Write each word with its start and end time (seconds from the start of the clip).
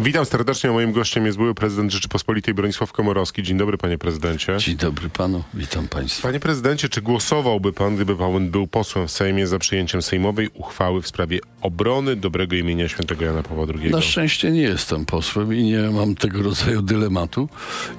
Witam 0.00 0.24
serdecznie. 0.24 0.70
Moim 0.70 0.92
gościem 0.92 1.26
jest 1.26 1.38
były 1.38 1.54
prezydent 1.54 1.92
Rzeczypospolitej 1.92 2.54
Bronisław 2.54 2.92
Komorowski. 2.92 3.42
Dzień 3.42 3.58
dobry, 3.58 3.78
panie 3.78 3.98
prezydencie. 3.98 4.56
Dzień 4.58 4.76
dobry 4.76 5.08
panu, 5.08 5.44
witam 5.54 5.88
państwa. 5.88 6.28
Panie 6.28 6.40
prezydencie, 6.40 6.88
czy 6.88 7.02
głosowałby 7.02 7.72
pan, 7.72 7.94
gdyby 7.94 8.16
pan 8.16 8.50
był 8.50 8.66
posłem 8.66 9.08
w 9.08 9.10
Sejmie 9.10 9.46
za 9.46 9.58
przyjęciem 9.58 10.02
sejmowej 10.02 10.50
uchwały 10.54 11.02
w 11.02 11.08
sprawie 11.08 11.38
obrony 11.60 12.16
dobrego 12.16 12.56
imienia 12.56 12.88
świętego 12.88 13.24
Jana 13.24 13.42
Pawła 13.42 13.66
II? 13.80 13.90
Na 13.90 14.00
szczęście 14.00 14.50
nie 14.50 14.62
jestem 14.62 15.06
posłem 15.06 15.54
i 15.54 15.62
nie 15.62 15.78
mam 15.78 16.14
tego 16.14 16.42
rodzaju 16.42 16.82
dylematu, 16.82 17.48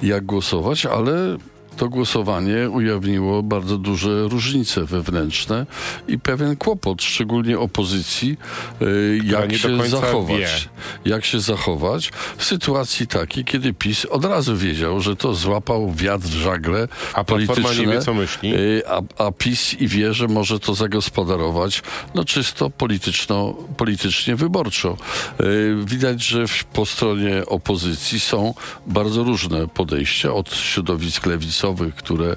jak 0.02 0.26
głosować, 0.26 0.86
ale 0.86 1.38
to 1.80 1.89
głosowanie 1.89 2.70
ujawniło 2.70 3.43
bardzo 3.43 3.77
duże 3.77 4.28
różnice 4.28 4.86
wewnętrzne 4.86 5.66
i 6.07 6.20
pewien 6.20 6.55
kłopot, 6.55 7.04
szczególnie 7.04 7.59
opozycji, 7.59 8.38
y, 8.82 9.21
jak 9.23 9.55
się 9.55 9.88
zachować. 9.88 10.70
Wie. 11.05 11.11
Jak 11.11 11.25
się 11.25 11.39
zachować 11.39 12.11
w 12.38 12.43
sytuacji 12.43 13.07
takiej, 13.07 13.46
kiedy 13.46 13.73
PiS 13.73 14.06
od 14.06 14.25
razu 14.25 14.57
wiedział, 14.57 15.00
że 15.00 15.15
to 15.15 15.34
złapał 15.34 15.92
wiatr 15.92 16.25
w 16.25 16.34
żagle 16.34 16.87
a 17.14 17.23
polityczne. 17.23 17.86
nie 17.86 17.93
wie, 17.93 18.01
co 18.01 18.14
myśli. 18.14 18.56
Y, 18.56 18.82
a, 18.87 19.01
a 19.25 19.32
PiS 19.32 19.73
i 19.73 19.87
wie, 19.87 20.14
że 20.14 20.28
może 20.28 20.59
to 20.59 20.75
zagospodarować 20.75 21.82
no 22.15 22.25
czysto 22.25 22.70
polityczno, 22.70 23.56
politycznie 23.78 24.36
wyborczo. 24.36 24.98
Y, 25.42 25.75
widać, 25.86 26.23
że 26.23 26.46
po 26.73 26.86
stronie 26.86 27.46
opozycji 27.46 28.20
są 28.20 28.54
bardzo 28.87 29.23
różne 29.23 29.68
podejścia 29.68 30.34
od 30.34 30.56
środowisk 30.56 31.25
lewicowych 31.25 31.68
które 31.96 32.31
e, 32.31 32.36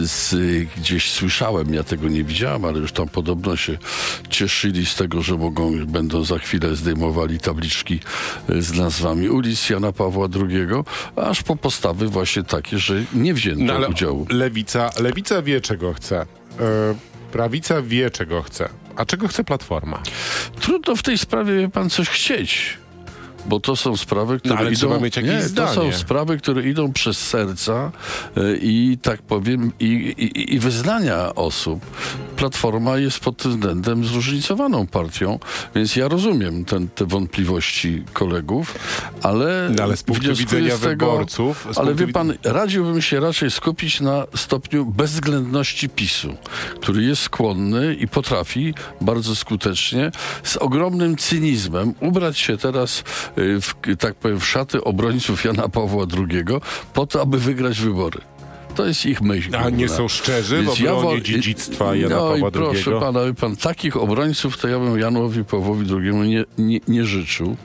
z, 0.00 0.34
gdzieś 0.76 1.10
słyszałem, 1.10 1.74
ja 1.74 1.84
tego 1.84 2.08
nie 2.08 2.24
widziałem, 2.24 2.64
ale 2.64 2.78
już 2.78 2.92
tam 2.92 3.08
podobno 3.08 3.56
się 3.56 3.78
cieszyli 4.30 4.86
z 4.86 4.94
tego, 4.94 5.22
że 5.22 5.34
mogą, 5.34 5.86
będą 5.86 6.24
za 6.24 6.38
chwilę 6.38 6.76
zdejmowali 6.76 7.38
tabliczki 7.38 8.00
e, 8.48 8.62
z 8.62 8.72
nazwami 8.72 9.28
ulic 9.28 9.70
Jana 9.70 9.92
Pawła 9.92 10.28
II, 10.34 10.66
aż 11.16 11.42
po 11.42 11.56
postawy 11.56 12.08
właśnie 12.08 12.42
takie, 12.42 12.78
że 12.78 13.04
nie 13.14 13.34
wzięto 13.34 13.64
no, 13.64 13.74
ale 13.74 13.88
udziału. 13.88 14.26
Lewica, 14.30 14.90
lewica 15.00 15.42
wie, 15.42 15.60
czego 15.60 15.94
chce. 15.94 16.20
E, 16.20 16.26
prawica 17.32 17.82
wie, 17.82 18.10
czego 18.10 18.42
chce. 18.42 18.68
A 18.96 19.04
czego 19.04 19.28
chce 19.28 19.44
Platforma? 19.44 20.02
Trudno 20.60 20.96
w 20.96 21.02
tej 21.02 21.18
sprawie, 21.18 21.56
wie 21.56 21.68
pan, 21.68 21.90
coś 21.90 22.08
chcieć 22.08 22.78
bo 23.46 23.60
to 23.60 23.76
są 23.76 23.96
sprawy, 23.96 24.38
które 24.38 24.64
no, 24.64 24.70
idą. 24.70 25.00
Mieć 25.00 25.16
jakieś 25.16 25.30
nie, 25.30 25.42
zdanie. 25.42 25.74
to 25.74 25.74
są 25.74 25.92
sprawy, 25.92 26.38
które 26.38 26.68
idą 26.68 26.92
przez 26.92 27.18
serca 27.18 27.92
e, 28.36 28.56
i 28.56 28.98
tak 29.02 29.22
powiem, 29.22 29.72
i, 29.80 29.86
i, 29.86 30.54
i 30.54 30.58
wyznania 30.58 31.34
osób. 31.34 31.86
Platforma 32.36 32.98
jest 32.98 33.20
pod 33.20 33.36
tym 33.36 33.50
względem 33.50 34.04
zróżnicowaną 34.04 34.86
partią, 34.86 35.38
więc 35.74 35.96
ja 35.96 36.08
rozumiem 36.08 36.64
ten, 36.64 36.88
te 36.88 37.04
wątpliwości 37.04 38.04
kolegów, 38.12 38.74
ale, 39.22 39.70
no, 39.76 39.82
ale 39.82 39.96
z 39.96 40.02
punktu 40.02 40.34
widzenia 40.34 40.78
tego, 40.78 41.06
wyborców. 41.06 41.68
Ale 41.76 41.94
wie 41.94 42.08
pan, 42.08 42.32
radziłbym 42.44 43.02
się 43.02 43.20
raczej 43.20 43.50
skupić 43.50 44.00
na 44.00 44.26
stopniu 44.34 44.86
bezwzględności 44.86 45.88
PiSu, 45.88 46.34
który 46.80 47.02
jest 47.02 47.22
skłonny 47.22 47.94
i 47.94 48.08
potrafi 48.08 48.74
bardzo 49.00 49.36
skutecznie 49.36 50.10
z 50.42 50.56
ogromnym 50.56 51.16
cynizmem 51.16 51.94
ubrać 52.00 52.38
się 52.38 52.56
teraz 52.56 53.04
w, 53.36 53.96
tak 53.98 54.14
powiem, 54.14 54.40
w 54.40 54.46
szaty 54.46 54.84
obrońców 54.84 55.44
Jana 55.44 55.68
Pawła 55.68 56.06
II 56.18 56.44
po 56.94 57.06
to, 57.06 57.22
aby 57.22 57.38
wygrać 57.38 57.80
wybory. 57.80 58.20
To 58.74 58.86
jest 58.86 59.06
ich 59.06 59.22
myśl. 59.22 59.56
A 59.56 59.70
nie 59.70 59.88
są 59.88 60.08
szczerzy 60.08 60.56
Więc 60.56 60.78
w 60.78 60.86
obronie 60.86 61.16
ja 61.16 61.20
dziedzictwa 61.22 61.96
Jana 61.96 62.16
no 62.16 62.30
Pawła 62.30 62.48
i 62.48 62.52
proszę 62.52 62.90
II? 62.90 63.00
pana, 63.00 63.20
pan, 63.40 63.56
takich 63.56 63.96
obrońców 63.96 64.58
to 64.58 64.68
ja 64.68 64.78
bym 64.78 64.98
Janowi 64.98 65.44
Pawłowi 65.44 65.86
II 65.90 66.14
nie, 66.14 66.44
nie, 66.58 66.80
nie 66.88 67.04
życzył. 67.04 67.56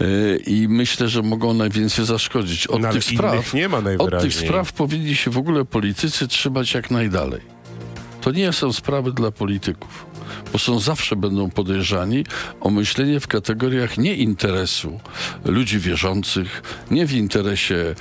Y, 0.00 0.42
I 0.46 0.68
myślę, 0.68 1.08
że 1.08 1.22
mogą 1.22 1.54
najwięcej 1.54 2.04
zaszkodzić. 2.04 2.66
Od, 2.66 2.82
no, 2.82 2.92
tych 2.92 3.04
spraw, 3.04 3.54
nie 3.54 3.68
ma 3.68 3.82
od 3.98 4.22
tych 4.22 4.34
spraw 4.34 4.72
powinni 4.72 5.16
się 5.16 5.30
w 5.30 5.38
ogóle 5.38 5.64
politycy 5.64 6.28
trzymać 6.28 6.74
jak 6.74 6.90
najdalej. 6.90 7.40
To 8.20 8.30
nie 8.30 8.52
są 8.52 8.72
sprawy 8.72 9.12
dla 9.12 9.30
polityków 9.30 10.06
bo 10.52 10.58
są 10.58 10.80
zawsze 10.80 11.16
będą 11.16 11.50
podejrzani 11.50 12.24
o 12.60 12.70
myślenie 12.70 13.20
w 13.20 13.26
kategoriach 13.26 13.98
nie 13.98 14.14
interesu 14.14 15.00
ludzi 15.44 15.78
wierzących, 15.78 16.62
nie 16.90 17.06
w 17.06 17.12
interesie 17.12 17.76
e, 17.76 17.94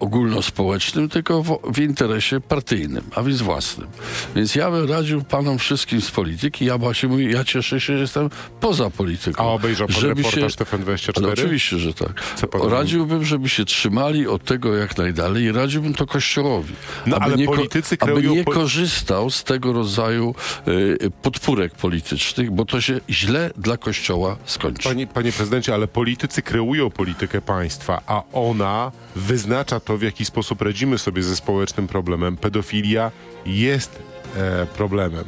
ogólnospołecznym, 0.00 1.08
tylko 1.08 1.42
w, 1.42 1.58
w, 1.74 1.78
interesie 1.78 2.40
partyjnym, 2.40 3.04
a 3.14 3.22
więc 3.22 3.42
własnym. 3.42 3.88
Więc 4.36 4.54
ja 4.54 4.70
bym 4.70 4.90
radził 4.90 5.24
panom 5.24 5.58
wszystkim 5.58 6.00
z 6.00 6.10
polityki, 6.10 6.64
ja 6.64 6.78
właśnie 6.78 7.08
mówię, 7.08 7.30
ja 7.30 7.44
cieszę 7.44 7.80
się, 7.80 7.94
że 7.94 8.00
jestem 8.00 8.30
poza 8.60 8.90
polityką. 8.90 9.42
A 9.42 9.46
obejrzał 9.46 9.88
pan 9.88 9.96
żeby 9.96 10.22
reportaż 10.22 10.52
się, 10.52 10.64
TFN24? 10.64 11.32
oczywiście, 11.32 11.78
że 11.78 11.94
tak. 11.94 12.22
Radziłbym, 12.70 13.24
żeby 13.24 13.48
się 13.48 13.64
trzymali 13.64 14.26
od 14.26 14.44
tego 14.44 14.76
jak 14.76 14.98
najdalej 14.98 15.44
i 15.44 15.52
radziłbym 15.52 15.94
to 15.94 16.06
Kościołowi. 16.06 16.74
No, 17.06 17.16
aby 17.16 17.24
ale 17.24 17.36
nie, 17.36 17.46
politycy 17.46 17.96
aby 18.00 18.22
nie 18.22 18.44
korzystał 18.44 19.30
z 19.30 19.44
tego 19.44 19.72
rodzaju 19.72 20.34
y, 20.68 21.10
podpórek 21.22 21.67
politycznych, 21.72 22.50
bo 22.50 22.64
to 22.64 22.80
się 22.80 23.00
źle 23.10 23.50
dla 23.56 23.76
Kościoła 23.76 24.36
skończy. 24.44 24.88
Panie, 24.88 25.06
panie 25.06 25.32
prezydencie, 25.32 25.74
ale 25.74 25.88
politycy 25.88 26.42
kreują 26.42 26.90
politykę 26.90 27.40
państwa, 27.40 28.02
a 28.06 28.22
ona 28.32 28.92
wyznacza 29.16 29.80
to, 29.80 29.98
w 29.98 30.02
jaki 30.02 30.24
sposób 30.24 30.62
radzimy 30.62 30.98
sobie 30.98 31.22
ze 31.22 31.36
społecznym 31.36 31.88
problemem. 31.88 32.36
Pedofilia 32.36 33.10
jest 33.46 34.02
e, 34.36 34.66
problemem. 34.66 35.24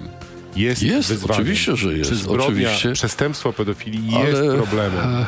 Jest, 0.56 0.82
jest 0.82 1.08
wyzwaniem. 1.08 1.40
oczywiście, 1.40 1.76
że 1.76 1.94
jest. 1.94 2.10
Czy 2.10 2.16
zbrodnia, 2.16 2.68
oczywiście. 2.68 2.92
przestępstwo 2.92 3.52
pedofilii 3.52 4.10
jest 4.10 4.40
ale, 4.40 4.54
problemem. 4.56 5.26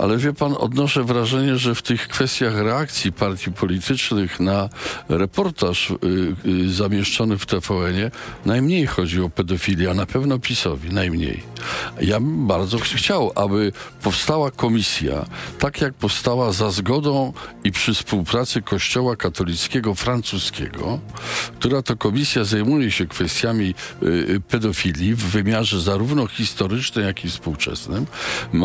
Ale 0.00 0.18
wie 0.18 0.32
pan, 0.32 0.54
odnoszę 0.58 1.04
wrażenie, 1.04 1.56
że 1.56 1.74
w 1.74 1.82
tych 1.82 2.08
kwestiach 2.08 2.56
reakcji 2.56 3.12
partii 3.12 3.52
politycznych 3.52 4.40
na 4.40 4.68
reportaż 5.08 5.90
y, 5.90 5.96
y, 6.46 6.72
zamieszczony 6.72 7.38
w 7.38 7.46
TVN-ie 7.46 8.10
najmniej 8.46 8.86
chodzi 8.86 9.20
o 9.20 9.30
pedofilię, 9.30 9.90
a 9.90 9.94
na 9.94 10.06
pewno 10.06 10.38
PiSowi 10.38 10.92
najmniej. 10.92 11.42
Ja 12.00 12.20
bym 12.20 12.46
bardzo 12.46 12.78
chciał, 12.78 13.32
aby 13.34 13.72
powstała 14.02 14.50
komisja, 14.50 15.24
tak 15.58 15.80
jak 15.80 15.94
powstała 15.94 16.52
za 16.52 16.70
zgodą 16.70 17.32
i 17.64 17.72
przy 17.72 17.94
współpracy 17.94 18.62
Kościoła 18.62 19.16
katolickiego 19.16 19.94
francuskiego, 19.94 20.98
która 21.58 21.82
to 21.82 21.96
komisja 21.96 22.44
zajmuje 22.44 22.90
się 22.90 23.06
kwestiami 23.06 23.74
y, 24.02 24.06
y 24.06 24.40
pedofilii 24.40 25.14
w 25.14 25.24
wymiarze 25.24 25.80
zarówno 25.80 26.26
historycznym, 26.26 27.06
jak 27.06 27.24
i 27.24 27.28
współczesnym, 27.28 28.06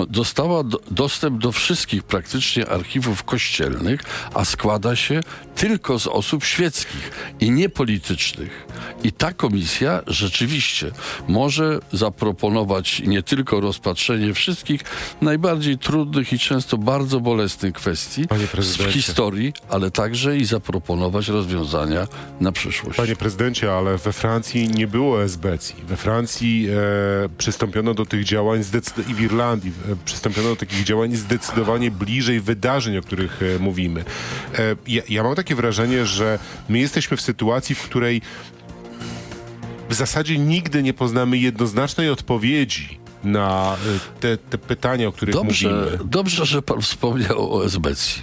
dostała 0.09 0.63
do, 0.63 0.79
dostęp 1.25 1.41
do 1.41 1.51
wszystkich 1.51 2.03
praktycznie 2.03 2.69
archiwów 2.69 3.23
kościelnych, 3.23 4.01
a 4.33 4.45
składa 4.45 4.95
się 4.95 5.21
tylko 5.55 5.99
z 5.99 6.07
osób 6.07 6.43
świeckich 6.43 7.11
i 7.39 7.51
niepolitycznych. 7.51 8.67
I 9.03 9.11
ta 9.11 9.33
komisja 9.33 10.01
rzeczywiście 10.07 10.91
może 11.27 11.79
zaproponować 11.93 12.99
nie 12.99 13.23
tylko 13.23 13.59
rozpatrzenie 13.59 14.33
wszystkich 14.33 14.81
najbardziej 15.21 15.77
trudnych 15.77 16.33
i 16.33 16.39
często 16.39 16.77
bardzo 16.77 17.19
bolesnych 17.19 17.73
kwestii 17.73 18.25
w 18.79 18.91
historii, 18.91 19.53
ale 19.69 19.91
także 19.91 20.37
i 20.37 20.45
zaproponować 20.45 21.27
rozwiązania 21.27 22.07
na 22.39 22.51
przyszłość. 22.51 22.97
Panie 22.97 23.15
prezydencie, 23.15 23.73
ale 23.73 23.97
we 23.97 24.13
Francji 24.13 24.69
nie 24.69 24.87
było 24.87 25.23
esbecji. 25.23 25.75
We 25.87 25.97
Francji 25.97 26.67
e, 27.25 27.29
przystąpiono 27.37 27.93
do 27.93 28.05
tych 28.05 28.23
działań 28.23 28.63
i 29.09 29.13
w 29.13 29.21
Irlandii 29.21 29.71
e, 29.91 29.95
przystąpiono 30.05 30.49
do 30.49 30.55
takich 30.55 30.83
działań 30.83 31.04
zdecydowanie 31.13 31.91
bliżej 31.91 32.41
wydarzeń, 32.41 32.97
o 32.97 33.01
których 33.01 33.41
e, 33.43 33.59
mówimy. 33.59 34.03
E, 34.53 34.75
ja, 34.87 35.01
ja 35.09 35.23
mam 35.23 35.35
takie 35.35 35.55
wrażenie, 35.55 36.05
że 36.05 36.39
my 36.69 36.79
jesteśmy 36.79 37.17
w 37.17 37.21
sytuacji, 37.21 37.75
w 37.75 37.81
której 37.81 38.21
w 39.89 39.93
zasadzie 39.93 40.37
nigdy 40.37 40.83
nie 40.83 40.93
poznamy 40.93 41.37
jednoznacznej 41.37 42.09
odpowiedzi 42.09 42.99
na 43.23 43.77
e, 43.95 44.19
te, 44.19 44.37
te 44.37 44.57
pytania, 44.57 45.07
o 45.07 45.11
których 45.11 45.35
dobrze, 45.35 45.69
mówimy. 45.69 45.99
Dobrze, 46.05 46.45
że 46.45 46.61
pan 46.61 46.81
wspomniał 46.81 47.55
o 47.55 47.65
esbecji. 47.65 48.21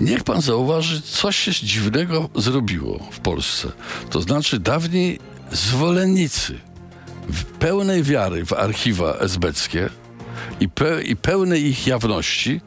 Niech 0.00 0.24
pan 0.24 0.40
zauważy, 0.40 1.02
coś 1.02 1.36
się 1.36 1.52
dziwnego 1.52 2.28
zrobiło 2.34 3.08
w 3.10 3.20
Polsce. 3.20 3.72
To 4.10 4.20
znaczy 4.20 4.58
dawniej 4.58 5.18
zwolennicy 5.52 6.58
pełnej 7.58 8.02
wiary 8.02 8.44
w 8.44 8.52
archiwa 8.52 9.12
esbeckie 9.12 9.90
i, 10.60 10.68
pe 10.68 11.02
i 11.02 11.16
pełnej 11.16 11.66
ich 11.66 11.86
jawności 11.86 12.60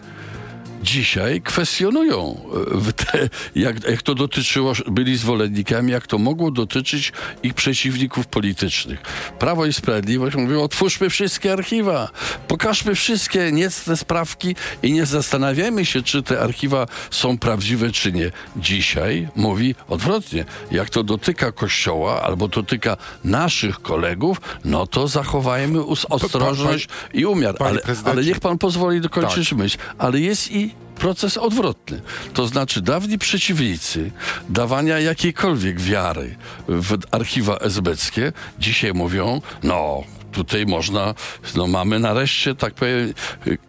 dzisiaj 0.86 1.42
kwestionują, 1.42 2.42
e, 2.88 2.94
te, 2.94 3.30
jak, 3.56 3.90
jak 3.90 4.02
to 4.02 4.16
dotyczyło, 4.16 4.74
byli 4.88 5.18
zwolennikami, 5.18 5.92
jak 5.92 6.08
to 6.08 6.18
mogło 6.18 6.52
dotyczyć 6.52 7.14
ich 7.44 7.54
przeciwników 7.54 8.28
politycznych. 8.28 9.02
Prawo 9.40 9.66
i 9.66 9.74
Sprawiedliwość 9.74 10.36
mówiło, 10.36 10.64
otwórzmy 10.64 11.10
wszystkie 11.10 11.54
archiwa, 11.54 12.10
pokażmy 12.48 12.96
wszystkie 12.96 13.52
niecne 13.52 13.98
sprawki 13.98 14.56
i 14.84 14.94
nie 14.94 15.06
zastanawiajmy 15.06 15.86
się, 15.86 16.04
czy 16.04 16.24
te 16.24 16.42
archiwa 16.42 16.88
są 17.12 17.38
prawdziwe, 17.38 17.92
czy 17.92 18.12
nie. 18.12 18.32
Dzisiaj 18.58 19.28
mówi 19.36 19.76
odwrotnie. 19.90 20.46
Jak 20.72 20.90
to 20.90 21.04
dotyka 21.04 21.52
Kościoła 21.52 22.22
albo 22.22 22.48
dotyka 22.48 22.98
naszych 23.24 23.82
kolegów, 23.82 24.42
no 24.66 24.88
to 24.88 25.08
zachowajmy 25.08 25.80
ostrożność 26.10 26.88
i 27.14 27.26
umiar. 27.26 27.56
Ale, 27.60 27.82
ale 28.06 28.24
niech 28.24 28.40
pan 28.40 28.58
pozwoli 28.58 29.02
dokończyć 29.02 29.50
tak. 29.50 29.58
myśl. 29.58 29.78
Ale 29.98 30.20
jest 30.20 30.52
i 30.52 30.75
proces 30.96 31.38
odwrotny. 31.38 32.02
To 32.34 32.48
znaczy 32.48 32.82
dawni 32.82 33.18
przeciwnicy 33.18 34.12
dawania 34.50 35.00
jakiejkolwiek 35.00 35.80
wiary 35.80 36.36
w 36.68 36.98
archiwa 37.12 37.58
esbeckie 37.58 38.32
dzisiaj 38.60 38.94
mówią, 38.94 39.42
no 39.64 40.04
tutaj 40.36 40.66
można, 40.66 41.14
no 41.56 41.68
mamy 41.68 42.00
nareszcie, 42.00 42.56
tak 42.56 42.74
powiem, 42.74 43.14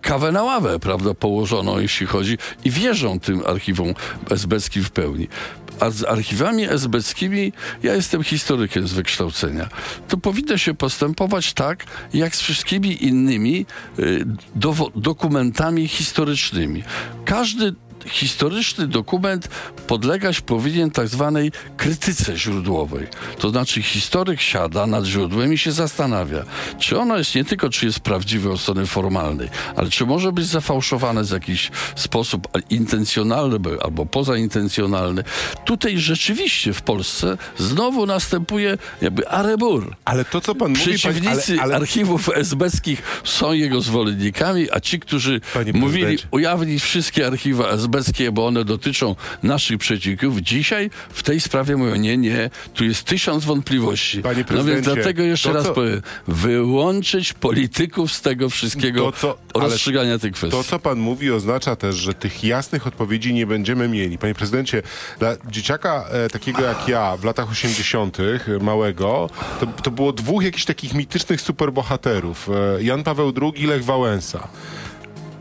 kawę 0.00 0.32
na 0.32 0.42
ławę, 0.42 0.78
prawda, 0.78 1.14
położoną, 1.14 1.78
jeśli 1.78 2.06
chodzi, 2.06 2.38
i 2.64 2.70
wierzą 2.70 3.20
tym 3.20 3.42
archiwom 3.46 3.94
esbeckim 4.30 4.84
w 4.84 4.90
pełni. 4.90 5.28
A 5.80 5.90
z 5.90 6.04
archiwami 6.04 6.64
esbeckimi, 6.64 7.52
ja 7.82 7.94
jestem 7.94 8.22
historykiem 8.22 8.88
z 8.88 8.92
wykształcenia, 8.92 9.68
to 10.08 10.16
powinno 10.16 10.58
się 10.58 10.74
postępować 10.74 11.52
tak, 11.52 11.84
jak 12.14 12.36
z 12.36 12.40
wszystkimi 12.40 13.04
innymi 13.04 13.66
y, 13.98 14.24
dokumentami 14.94 15.88
historycznymi. 15.88 16.82
Każdy 17.24 17.74
historyczny 18.08 18.86
dokument 18.86 19.48
podlegać 19.86 20.40
powinien 20.40 20.90
tak 20.90 21.08
zwanej 21.08 21.52
krytyce 21.76 22.36
źródłowej. 22.36 23.06
To 23.38 23.50
znaczy 23.50 23.82
historyk 23.82 24.40
siada 24.40 24.86
nad 24.86 25.04
źródłem 25.04 25.52
i 25.52 25.58
się 25.58 25.72
zastanawia, 25.72 26.44
czy 26.78 26.98
ono 26.98 27.18
jest 27.18 27.34
nie 27.34 27.44
tylko, 27.44 27.70
czy 27.70 27.86
jest 27.86 28.00
prawdziwe 28.00 28.50
od 28.50 28.60
strony 28.60 28.86
formalnej, 28.86 29.48
ale 29.76 29.90
czy 29.90 30.06
może 30.06 30.32
być 30.32 30.46
zafałszowane 30.46 31.24
w 31.24 31.30
jakiś 31.30 31.70
sposób 31.96 32.48
intencjonalny 32.70 33.58
albo 33.82 34.06
pozaintencjonalny. 34.06 35.24
Tutaj 35.64 35.98
rzeczywiście 35.98 36.72
w 36.72 36.82
Polsce 36.82 37.38
znowu 37.58 38.06
następuje 38.06 38.78
jakby 39.02 39.28
arebur. 39.28 39.96
Ale 40.04 40.24
to, 40.24 40.40
co 40.40 40.54
pan 40.54 40.72
Przeciwnicy 40.72 41.08
mówi... 41.08 41.20
Przeciwnicy 41.20 41.62
ale... 41.62 41.76
archiwów 41.76 42.28
esbeckich 42.28 43.02
są 43.24 43.52
jego 43.52 43.80
zwolennikami, 43.80 44.70
a 44.70 44.80
ci, 44.80 45.00
którzy 45.00 45.40
mówili 45.74 46.18
ujawnić 46.30 46.82
wszystkie 46.82 47.26
archiwa 47.26 47.68
SB 47.68 47.95
bo 48.32 48.46
one 48.46 48.64
dotyczą 48.64 49.16
naszych 49.42 49.78
przeciwników. 49.78 50.38
Dzisiaj 50.38 50.90
w 51.10 51.22
tej 51.22 51.40
sprawie 51.40 51.76
mówią, 51.76 51.94
nie, 51.94 52.16
nie, 52.16 52.50
tu 52.74 52.84
jest 52.84 53.04
tysiąc 53.04 53.44
wątpliwości. 53.44 54.22
Panie 54.22 54.44
no 54.50 54.64
więc 54.64 54.84
dlatego 54.84 55.22
jeszcze 55.22 55.52
raz 55.52 55.64
co... 55.64 55.74
powiem, 55.74 56.02
wyłączyć 56.28 57.32
polityków 57.32 58.12
z 58.12 58.20
tego 58.20 58.50
wszystkiego 58.50 59.12
to, 59.12 59.18
co, 59.18 59.38
rozstrzygania 59.54 60.18
tych 60.18 60.32
kwestii. 60.32 60.58
To, 60.58 60.64
co 60.64 60.78
pan 60.78 60.98
mówi, 60.98 61.30
oznacza 61.30 61.76
też, 61.76 61.96
że 61.96 62.14
tych 62.14 62.44
jasnych 62.44 62.86
odpowiedzi 62.86 63.34
nie 63.34 63.46
będziemy 63.46 63.88
mieli. 63.88 64.18
Panie 64.18 64.34
prezydencie, 64.34 64.82
dla 65.18 65.36
dzieciaka 65.50 66.04
e, 66.10 66.28
takiego 66.28 66.62
jak 66.62 66.88
ja 66.88 67.16
w 67.16 67.24
latach 67.24 67.50
80., 67.50 68.18
małego, 68.60 69.30
to, 69.60 69.66
to 69.66 69.90
było 69.90 70.12
dwóch 70.12 70.44
jakichś 70.44 70.64
takich 70.64 70.94
mitycznych 70.94 71.40
superbohaterów. 71.40 72.48
E, 72.78 72.82
Jan 72.82 73.04
Paweł 73.04 73.32
II, 73.42 73.66
Lech 73.66 73.84
Wałęsa. 73.84 74.48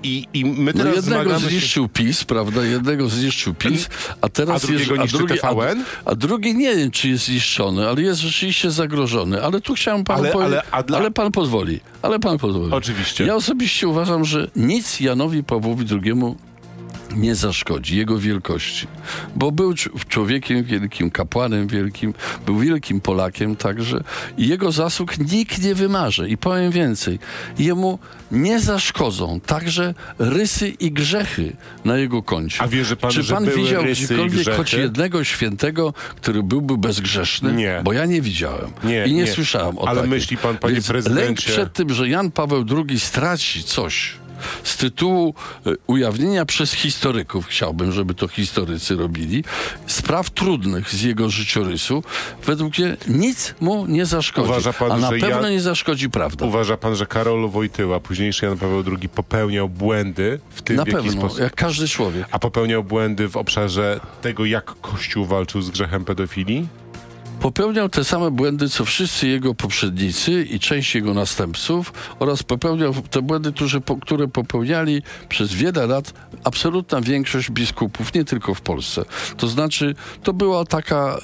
I, 0.05 0.27
i 0.33 0.45
my 0.45 0.73
no 0.75 0.83
teraz 0.83 1.07
no 1.07 1.15
jednego 1.15 1.39
zniszczył 1.39 1.83
się... 1.83 1.89
PiS, 1.89 2.23
prawda? 2.23 2.65
Jednego 2.65 3.09
zniszczył 3.09 3.53
PiS, 3.53 3.89
a 4.21 4.29
teraz 4.29 4.63
a 4.63 4.67
drugiego 4.67 4.95
jest, 4.95 5.15
a 5.15 5.17
drugi, 5.17 5.33
TVN? 5.33 5.83
A, 6.05 6.09
a, 6.09 6.15
drugi 6.15 6.55
nie 6.55 6.75
wiem, 6.75 6.91
czy 6.91 7.09
jest 7.09 7.25
zniszczony, 7.25 7.87
ale 7.87 8.01
jest 8.01 8.21
rzeczywiście 8.21 8.71
zagrożony. 8.71 9.43
Ale 9.43 9.61
tu 9.61 9.73
chciałem 9.73 10.03
panu 10.03 10.19
ale, 10.19 10.31
powiedzieć, 10.31 10.59
ale, 10.71 10.83
dla... 10.83 10.97
ale 10.97 11.11
pan 11.11 11.31
pozwoli. 11.31 11.79
Ale 12.01 12.19
pan 12.19 12.37
pozwoli. 12.37 12.73
Oczywiście. 12.73 13.25
Ja 13.25 13.35
osobiście 13.35 13.87
uważam, 13.87 14.25
że 14.25 14.47
nic 14.55 14.99
Janowi 14.99 15.43
Pawłowi 15.43 15.85
II 15.91 16.13
nie 17.15 17.35
zaszkodzi 17.35 17.97
jego 17.97 18.19
wielkości, 18.19 18.87
bo 19.35 19.51
był 19.51 19.73
człowiekiem 20.09 20.63
wielkim, 20.63 21.11
kapłanem 21.11 21.67
wielkim, 21.67 22.13
był 22.45 22.59
wielkim 22.59 23.01
Polakiem 23.01 23.55
także 23.55 24.03
i 24.37 24.47
jego 24.47 24.71
zasług 24.71 25.17
nikt 25.17 25.63
nie 25.63 25.75
wymarze. 25.75 26.29
I 26.29 26.37
powiem 26.37 26.71
więcej, 26.71 27.19
jemu 27.59 27.99
nie 28.31 28.59
zaszkodzą 28.59 29.39
także 29.39 29.93
rysy 30.19 30.69
i 30.69 30.91
grzechy 30.91 31.55
na 31.85 31.97
jego 31.97 32.23
koncie. 32.23 32.61
A 32.61 32.67
wierzy 32.67 32.95
pan, 32.95 33.11
Czy 33.11 33.23
pan 33.23 33.45
widział 33.45 33.83
gdziekolwiek 33.83 34.49
choć 34.49 34.73
jednego 34.73 35.23
świętego, 35.23 35.93
który 36.15 36.43
byłby 36.43 36.77
bezgrzeszny? 36.77 37.53
Nie. 37.53 37.81
Bo 37.83 37.93
ja 37.93 38.05
nie 38.05 38.21
widziałem 38.21 38.71
nie, 38.83 39.05
i 39.05 39.13
nie, 39.13 39.23
nie. 39.23 39.31
słyszałem 39.31 39.77
o 39.77 39.87
Ale 39.87 39.95
takim. 39.95 40.09
myśli 40.11 40.37
pan, 40.37 40.57
panie 40.57 40.73
Więc 40.73 40.87
prezydencie... 40.87 41.25
Lęk 41.25 41.37
przed 41.37 41.73
tym, 41.73 41.93
że 41.93 42.09
Jan 42.09 42.31
Paweł 42.31 42.65
II 42.87 42.99
straci 42.99 43.63
coś 43.63 44.24
z 44.63 44.77
tytułu 44.77 45.33
e, 45.65 45.71
ujawnienia 45.87 46.45
przez 46.45 46.71
historyków, 46.71 47.45
chciałbym, 47.45 47.91
żeby 47.91 48.13
to 48.13 48.27
historycy 48.27 48.95
robili, 48.95 49.43
spraw 49.87 50.29
trudnych 50.29 50.89
z 50.89 51.01
jego 51.01 51.29
życiorysu, 51.29 52.03
według 52.45 52.77
mnie 52.77 52.97
nic 53.07 53.55
mu 53.61 53.85
nie 53.85 54.05
zaszkodzi. 54.05 54.49
Uważa 54.49 54.73
pan, 54.73 54.91
a 54.91 54.97
na 54.97 55.09
pewno 55.09 55.27
Jan... 55.27 55.51
nie 55.51 55.61
zaszkodzi 55.61 56.09
prawda. 56.09 56.45
Uważa 56.45 56.77
pan, 56.77 56.95
że 56.95 57.05
Karol 57.05 57.49
Wojtyła, 57.49 57.99
późniejszy 57.99 58.45
Jan 58.45 58.57
Paweł 58.57 58.83
II, 58.87 59.09
popełniał 59.09 59.69
błędy 59.69 60.39
w 60.49 60.61
tym, 60.61 60.75
na 60.75 60.83
w 60.83 60.87
jaki 60.87 61.05
pewno, 61.05 61.21
sposób... 61.21 61.39
jak 61.39 61.55
każdy 61.55 61.87
człowiek. 61.87 62.27
A 62.31 62.39
popełniał 62.39 62.83
błędy 62.83 63.27
w 63.27 63.37
obszarze 63.37 63.99
tego, 64.21 64.45
jak 64.45 64.65
Kościół 64.81 65.25
walczył 65.25 65.61
z 65.61 65.69
grzechem 65.69 66.05
pedofilii? 66.05 66.67
Popełniał 67.45 67.89
te 67.89 68.03
same 68.03 68.31
błędy, 68.31 68.69
co 68.69 68.85
wszyscy 68.85 69.27
jego 69.27 69.55
poprzednicy 69.55 70.43
i 70.43 70.59
część 70.59 70.95
jego 70.95 71.13
następców 71.13 71.93
oraz 72.19 72.43
popełniał 72.43 72.93
te 72.93 73.21
błędy, 73.21 73.53
które, 74.01 74.27
popełniali 74.27 75.01
przez 75.29 75.53
wiele 75.53 75.87
lat 75.87 76.13
absolutna 76.43 77.01
większość 77.01 77.51
biskupów, 77.51 78.13
nie 78.13 78.25
tylko 78.25 78.53
w 78.53 78.61
Polsce. 78.61 79.05
To 79.37 79.47
znaczy, 79.47 79.95
to 80.23 80.33
była 80.33 80.65
taka 80.65 81.17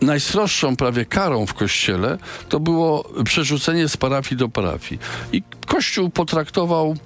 najstroższą 0.00 0.76
prawie 0.76 1.04
karą 1.04 1.46
w 1.46 1.54
Kościele, 1.54 2.18
to 2.48 2.60
było 2.60 3.10
przerzucenie 3.24 3.88
z 3.88 3.96
parafii 3.96 4.36
do 4.36 4.48
parafii. 4.48 5.00
I 5.32 5.42
Kościół 5.66 6.10
potraktował 6.10 6.96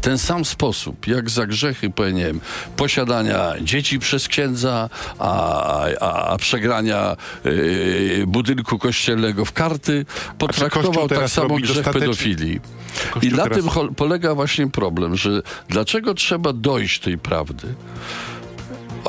ten 0.00 0.18
sam 0.18 0.44
sposób, 0.44 1.06
jak 1.06 1.30
za 1.30 1.46
grzechy, 1.46 1.90
powiem, 1.90 2.40
posiadania 2.76 3.52
dzieci 3.60 3.98
przez 3.98 4.28
księdza, 4.28 4.90
a, 5.18 5.86
a, 6.00 6.28
a 6.28 6.36
przegrania 6.36 7.16
y, 7.46 8.24
budynku 8.26 8.78
kościelnego 8.78 9.44
w 9.44 9.52
karty, 9.52 10.06
potraktował 10.38 11.08
tak 11.08 11.28
samo 11.28 11.56
grzech 11.56 11.90
pedofilii. 11.90 12.60
I 13.22 13.28
na 13.28 13.42
teraz... 13.42 13.58
tym 13.58 13.94
polega 13.94 14.34
właśnie 14.34 14.70
problem, 14.70 15.16
że 15.16 15.42
dlaczego 15.68 16.14
trzeba 16.14 16.52
dojść 16.52 17.00
tej 17.00 17.18
prawdy? 17.18 17.74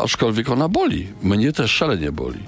Aczkolwiek 0.04 0.50
ona 0.50 0.70
boli. 0.70 1.08
Mnie 1.22 1.52
też 1.52 1.72
szalenie 1.72 2.12
boli. 2.12 2.40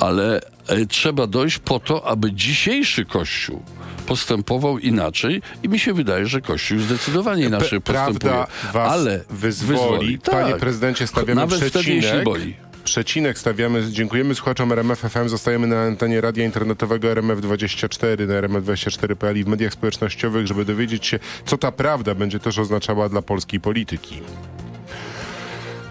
Ale 0.00 0.40
e, 0.66 0.86
trzeba 0.86 1.26
dojść 1.26 1.58
po 1.58 1.80
to, 1.80 2.06
aby 2.06 2.32
dzisiejszy 2.32 3.04
Kościół 3.04 3.62
postępował 4.06 4.78
inaczej 4.78 5.42
i 5.62 5.68
mi 5.68 5.78
się 5.78 5.92
wydaje, 5.92 6.26
że 6.26 6.40
Kościół 6.40 6.78
zdecydowanie 6.78 7.44
inaczej 7.44 7.80
postępuje. 7.80 8.18
Prawda 8.18 8.46
was 8.72 8.92
Ale 8.92 9.24
wyzwoli. 9.30 9.78
wyzwoli. 9.78 10.18
Panie 10.18 10.50
tak. 10.50 10.60
prezydencie, 10.60 11.06
stawiamy 11.06 11.40
Nawet 11.40 11.60
przecinek. 11.60 12.04
Wtedy, 12.04 12.24
boli 12.24 12.54
przecinek 12.84 13.38
stawiamy. 13.38 13.82
Dziękujemy 13.90 14.34
słuchaczom 14.34 14.72
RMF 14.72 14.98
FM. 14.98 15.28
Zostajemy 15.28 15.66
na 15.66 15.82
antenie 15.82 16.20
radia 16.20 16.44
internetowego 16.44 17.08
RMF24 17.08 18.28
na 18.28 18.34
RMF24.pl 18.34 19.38
i 19.38 19.44
w 19.44 19.46
mediach 19.46 19.72
społecznościowych, 19.72 20.46
żeby 20.46 20.64
dowiedzieć 20.64 21.06
się, 21.06 21.18
co 21.46 21.58
ta 21.58 21.72
prawda 21.72 22.14
będzie 22.14 22.38
też 22.38 22.58
oznaczała 22.58 23.08
dla 23.08 23.22
polskiej 23.22 23.60
polityki. 23.60 24.20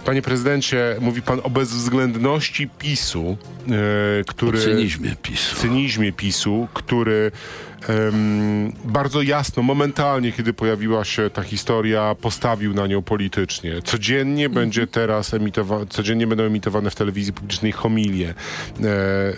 Panie 0.06 0.22
prezydencie, 0.22 0.96
mówi 1.00 1.22
pan 1.22 1.40
o 1.44 1.50
bezwzględności 1.50 2.70
PiSu, 2.80 3.38
e, 4.20 4.24
który... 4.28 4.60
O 4.60 4.62
cynizmie 4.62 5.16
PiSu. 5.22 5.56
Cynizmie 5.56 6.14
PiSu, 6.14 6.68
który 6.74 7.32
bardzo 8.86 9.22
jasno, 9.22 9.64
momentalnie, 9.64 10.32
kiedy 10.32 10.54
pojawiła 10.54 11.06
się 11.06 11.30
ta 11.30 11.44
historia, 11.44 12.16
postawił 12.22 12.74
na 12.74 12.88
nią 12.88 13.02
politycznie. 13.02 13.82
Codziennie 13.82 14.46
mhm. 14.46 14.54
będzie 14.54 14.88
teraz 14.88 15.34
emitowane, 15.34 15.86
codziennie 15.86 16.28
będą 16.28 16.44
emitowane 16.44 16.90
w 16.90 16.96
telewizji 16.96 17.34
publicznej 17.34 17.72
homilie. 17.72 18.34
E, 18.84 19.34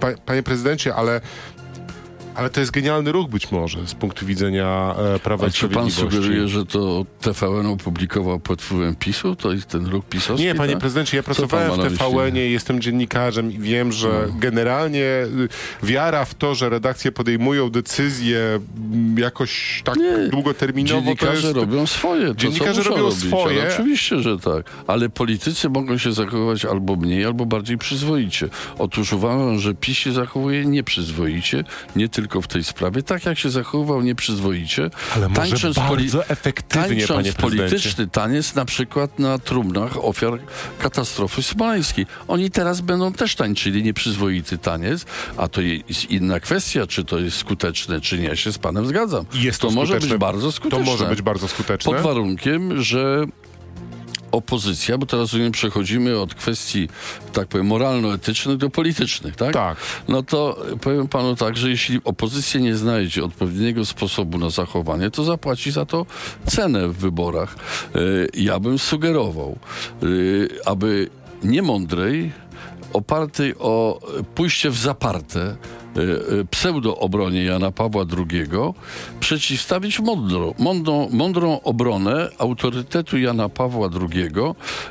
pa, 0.00 0.08
panie 0.26 0.42
prezydencie, 0.42 0.94
ale 0.94 1.20
Ale 2.34 2.50
to 2.50 2.60
jest 2.60 2.72
genialny 2.72 3.12
ruch 3.12 3.30
być 3.30 3.52
może 3.52 3.86
z 3.86 3.94
punktu 3.94 4.26
widzenia 4.26 4.94
e, 5.14 5.18
Prawa 5.18 5.44
A 5.44 5.48
i 5.48 5.52
czy 5.52 5.68
pan 5.68 5.90
sugeruje, 5.90 6.48
że 6.48 6.66
to 6.66 7.06
TVN 7.20 7.66
opublikował 7.66 8.40
pod 8.40 8.62
wpływem 8.62 8.94
PiSu? 8.94 9.36
To 9.36 9.52
jest 9.52 9.66
ten 9.66 9.86
ruch 9.86 10.04
pisowski? 10.04 10.46
Nie, 10.46 10.54
panie 10.54 10.72
tak? 10.72 10.80
prezydencie, 10.80 11.16
ja 11.16 11.22
pracowałem 11.22 11.90
w? 11.90 11.98
TVN-ie, 11.98 12.50
jestem 12.50 12.80
dziennikarzem 12.80 13.52
i 13.52 13.58
wiem, 13.58 13.92
że 13.92 14.28
generalnie 14.38 15.02
y, 15.02 15.48
wiara 15.82 16.24
w 16.24 16.34
to, 16.34 16.54
że 16.54 16.68
redakcje 16.68 17.12
podejmują 17.12 17.70
decyzje 17.70 18.38
mm, 18.38 19.18
jakoś 19.18 19.82
tak 19.84 19.96
Nie. 19.96 20.28
długoterminowo, 20.28 21.00
Dziennikarze 21.00 21.46
jest... 21.46 21.56
robią 21.56 21.86
swoje. 21.86 22.26
To, 22.26 22.34
Dziennikarze 22.34 22.82
robią 22.82 23.02
robić, 23.02 23.18
swoje. 23.18 23.68
Oczywiście, 23.72 24.18
że 24.18 24.38
tak. 24.38 24.70
Ale 24.86 25.08
politycy 25.08 25.68
mogą 25.68 25.98
się 25.98 26.12
zachowywać 26.12 26.64
albo 26.64 26.96
mniej, 26.96 27.24
albo 27.24 27.46
bardziej 27.46 27.78
przyzwoicie. 27.78 28.48
Otóż 28.78 29.12
uważam, 29.12 29.58
że 29.58 29.74
PiS 29.74 29.96
się 29.96 30.12
zachowuje 30.12 30.64
nieprzyzwoicie, 30.64 31.64
nie 31.96 32.08
tylko 32.08 32.23
w 32.42 32.46
tej 32.48 32.64
sprawie. 32.64 33.02
Tak 33.02 33.26
jak 33.26 33.38
się 33.38 33.50
zachowywał 33.50 34.02
nieprzyzwoicie, 34.02 34.90
Ale 35.16 35.28
może 35.28 35.40
tańcząc 35.40 35.76
bardzo 35.76 36.26
efektywnie, 36.26 37.06
tańcząc 37.06 37.32
polityczny 37.36 38.06
taniec 38.06 38.54
na 38.54 38.64
przykład 38.64 39.18
na 39.18 39.38
trumnach 39.38 40.04
ofiar 40.04 40.38
katastrofy 40.78 41.42
smoleńskiej. 41.42 42.06
Oni 42.28 42.50
teraz 42.50 42.80
będą 42.80 43.12
też 43.12 43.34
tańczyli 43.34 43.82
nieprzyzwoity 43.82 44.58
taniec, 44.58 45.04
a 45.36 45.48
to 45.48 45.60
jest 45.60 46.10
inna 46.10 46.40
kwestia, 46.40 46.86
czy 46.86 47.04
to 47.04 47.18
jest 47.18 47.36
skuteczne, 47.36 48.00
czy 48.00 48.18
nie. 48.18 48.24
Ja 48.24 48.36
się 48.36 48.52
z 48.52 48.58
panem 48.58 48.86
zgadzam. 48.86 49.24
Jest 49.32 49.60
to 49.60 49.68
to 49.68 49.74
może 49.74 50.00
być 50.00 50.14
bardzo 50.14 50.46
To 50.46 50.52
skuteczne. 50.52 50.84
może 50.84 51.06
być 51.06 51.22
bardzo 51.22 51.48
skuteczne. 51.48 51.92
Pod 51.92 52.02
warunkiem, 52.02 52.82
że 52.82 53.24
opozycja, 54.34 54.98
bo 54.98 55.06
teraz 55.06 55.32
rozumiem, 55.32 55.52
przechodzimy 55.52 56.18
od 56.18 56.34
kwestii, 56.34 56.88
tak 57.32 57.48
powiem, 57.48 57.66
moralno-etycznych 57.66 58.56
do 58.56 58.70
politycznych, 58.70 59.36
tak? 59.36 59.52
Tak. 59.54 59.76
No 60.08 60.22
to 60.22 60.64
powiem 60.80 61.08
panu 61.08 61.36
tak, 61.36 61.56
że 61.56 61.70
jeśli 61.70 62.00
opozycja 62.04 62.60
nie 62.60 62.76
znajdzie 62.76 63.24
odpowiedniego 63.24 63.84
sposobu 63.84 64.38
na 64.38 64.50
zachowanie, 64.50 65.10
to 65.10 65.24
zapłaci 65.24 65.70
za 65.70 65.86
to 65.86 66.06
cenę 66.46 66.88
w 66.88 66.96
wyborach. 66.96 67.56
E, 67.94 67.98
Ja 68.34 68.60
bym 68.60 68.78
sugerował, 68.78 69.58
e, 70.02 70.06
aby 70.68 71.08
nie 71.42 71.62
mądrej, 71.62 72.32
opartej 72.92 73.54
o 73.58 74.00
pójście 74.34 74.70
w 74.70 74.78
zaparte 74.78 75.56
pseudo-obronie 76.50 77.44
Jana 77.44 77.70
Pawła 77.70 78.04
II 78.18 78.44
przeciwstawić 79.20 80.00
mądrą, 80.00 80.54
mądrą, 80.58 81.08
mądrą 81.12 81.60
obronę 81.60 82.28
autorytetu 82.38 83.18
Jana 83.18 83.48
Pawła 83.48 83.88
II 84.00 84.30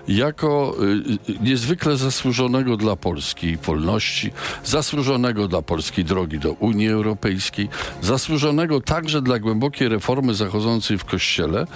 jako 0.07 0.75
e, 1.29 1.43
niezwykle 1.43 1.97
zasłużonego 1.97 2.77
dla 2.77 2.95
polskiej 2.95 3.57
wolności, 3.57 4.31
zasłużonego 4.63 5.47
dla 5.47 5.61
polskiej 5.61 6.05
drogi 6.05 6.39
do 6.39 6.51
Unii 6.51 6.89
Europejskiej, 6.89 7.69
zasłużonego 8.01 8.81
także 8.81 9.21
dla 9.21 9.39
głębokiej 9.39 9.89
reformy 9.89 10.33
zachodzącej 10.33 10.97
w 10.97 11.05
Kościele. 11.05 11.67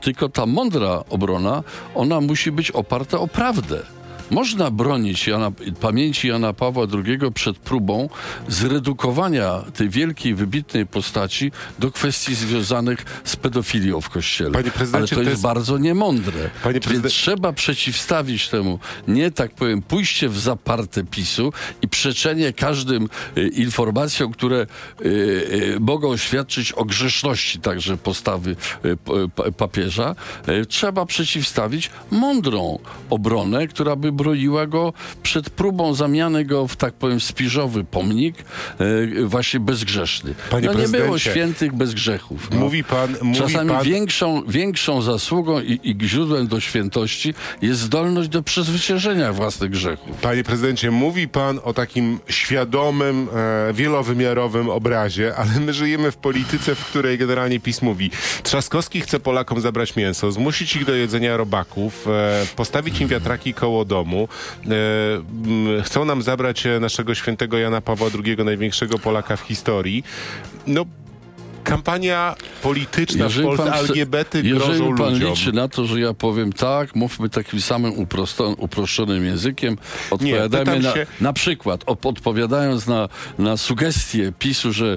Tylko 0.00 0.28
ta 0.28 0.46
mądra 0.46 1.04
obrona, 1.10 1.62
ona 1.94 2.20
musi 2.20 2.52
być 2.52 2.70
oparta 2.70 3.18
o 3.18 3.28
prawdę. 3.28 3.82
Można 4.30 4.70
bronić 4.70 5.26
Jana, 5.26 5.52
pamięci 5.80 6.28
Jana 6.28 6.52
Pawła 6.52 6.86
II 7.06 7.18
przed 7.34 7.58
próbą 7.58 8.08
zredukowania 8.48 9.58
tej 9.74 9.88
wielkiej, 9.88 10.34
wybitnej 10.34 10.86
postaci 10.86 11.52
do 11.78 11.90
kwestii 11.90 12.34
związanych 12.34 12.98
z 13.24 13.36
pedofilią 13.36 14.00
w 14.00 14.08
Kościele. 14.10 14.50
Panie 14.50 14.70
Ale 14.76 14.88
to 14.90 14.98
jest, 15.00 15.14
to 15.14 15.22
jest- 15.22 15.42
bardzo 15.42 15.78
niemądre. 15.78 16.50
Panie 16.62 16.80
Więc 16.90 17.06
trzeba 17.06 17.52
przeciwstawić 17.52 18.48
temu, 18.48 18.78
nie 19.08 19.30
tak 19.30 19.54
powiem, 19.54 19.82
pójście 19.82 20.28
w 20.28 20.38
zaparte 20.38 21.04
PiSu 21.04 21.52
i 21.82 21.88
przeczenie 21.88 22.52
każdym 22.52 23.08
y, 23.38 23.48
informacjom, 23.48 24.32
które 24.32 24.66
y, 25.00 25.04
y, 25.06 25.76
mogą 25.80 26.16
świadczyć 26.16 26.72
o 26.72 26.84
grzeszności 26.84 27.60
także 27.60 27.96
postawy 27.96 28.56
papieża. 29.56 30.14
Trzeba 30.68 31.06
przeciwstawić 31.06 31.90
mądrą 32.10 32.78
obronę, 33.10 33.68
która 33.68 33.96
by 33.96 34.12
broiła 34.14 34.66
go 34.66 34.92
przed 35.22 35.50
próbą 35.50 35.94
zamiany 35.94 36.44
go 36.44 36.68
w, 36.68 36.76
tak 36.76 36.94
powiem, 36.94 37.20
spiżowy 37.20 37.84
pomnik, 37.84 38.44
y, 38.80 39.26
właśnie 39.26 39.60
bezgrzeszny. 39.60 40.34
Panie 40.50 40.66
no 40.66 40.74
nie 40.74 40.88
było 40.88 41.18
świętych 41.18 41.72
bez 41.72 41.94
grzechów. 41.94 42.50
No. 42.50 42.56
Mówi 42.56 42.84
pan, 42.84 43.16
mówi 43.22 43.38
Czasami 43.38 43.70
pan... 43.70 43.84
większą, 43.84 44.42
większą 44.48 45.02
zasługą 45.02 45.60
i, 45.60 45.80
i 45.82 46.08
źródłem 46.08 46.46
do 46.46 46.60
świętości 46.60 47.34
jest 47.62 47.80
zdolność 47.80 48.28
do 48.28 48.42
przezwyciężenia 48.42 49.32
własnych 49.32 49.70
grzechów. 49.70 50.16
Panie 50.16 50.44
prezydencie, 50.44 50.90
mówi 50.90 51.28
pan 51.28 51.60
o 51.64 51.72
takim 51.72 52.18
świadomym, 52.28 53.28
e, 53.68 53.72
wielowymiarowym 53.72 54.70
obrazie, 54.70 55.36
ale 55.36 55.60
my 55.60 55.72
żyjemy 55.72 56.10
w 56.10 56.16
polityce, 56.16 56.74
w 56.74 56.84
której 56.84 57.18
generalnie 57.18 57.60
PiS 57.60 57.82
mówi 57.82 58.10
Trzaskowski 58.42 59.00
chce 59.00 59.20
Polakom 59.20 59.60
zabrać 59.60 59.96
mięso, 59.96 60.32
zmusić 60.32 60.76
ich 60.76 60.84
do 60.84 60.94
jedzenia 60.94 61.36
robaków, 61.36 62.06
e, 62.08 62.46
postawić 62.56 63.00
im 63.00 63.08
wiatraki 63.08 63.54
koło 63.54 63.84
domu, 63.84 64.03
e, 64.12 64.68
m, 65.16 65.82
chcą 65.82 66.04
nam 66.04 66.22
zabrać 66.22 66.66
e, 66.66 66.80
naszego 66.80 67.14
świętego 67.14 67.58
Jana 67.58 67.80
Pawła 67.80 68.08
II, 68.24 68.36
największego 68.44 68.98
Polaka 68.98 69.36
w 69.36 69.40
historii. 69.40 70.04
No, 70.66 70.84
kampania 71.64 72.34
polityczna 72.62 73.28
w 73.28 73.42
Polsce, 73.42 73.64
chce- 73.70 73.74
LGBT 73.78 74.38
jeżeli 74.38 74.60
grożą 74.78 74.96
pan 74.96 75.12
ludziom. 75.12 75.30
liczy 75.30 75.52
na 75.52 75.68
to, 75.68 75.86
że 75.86 76.00
ja 76.00 76.14
powiem 76.14 76.52
tak, 76.52 76.94
mówmy 76.94 77.28
takim 77.28 77.60
samym 77.60 77.92
uprosto, 77.98 78.48
uproszczonym 78.58 79.24
językiem, 79.24 79.76
odpowiadajmy 80.10 80.66
pytam 80.66 80.82
na, 80.82 80.92
się- 80.94 81.06
na 81.20 81.32
przykład, 81.32 81.84
odpowiadając 81.86 82.86
na, 82.86 83.08
na 83.38 83.56
sugestie 83.56 84.32
PiSu, 84.38 84.72
że 84.72 84.92
e, 84.92 84.96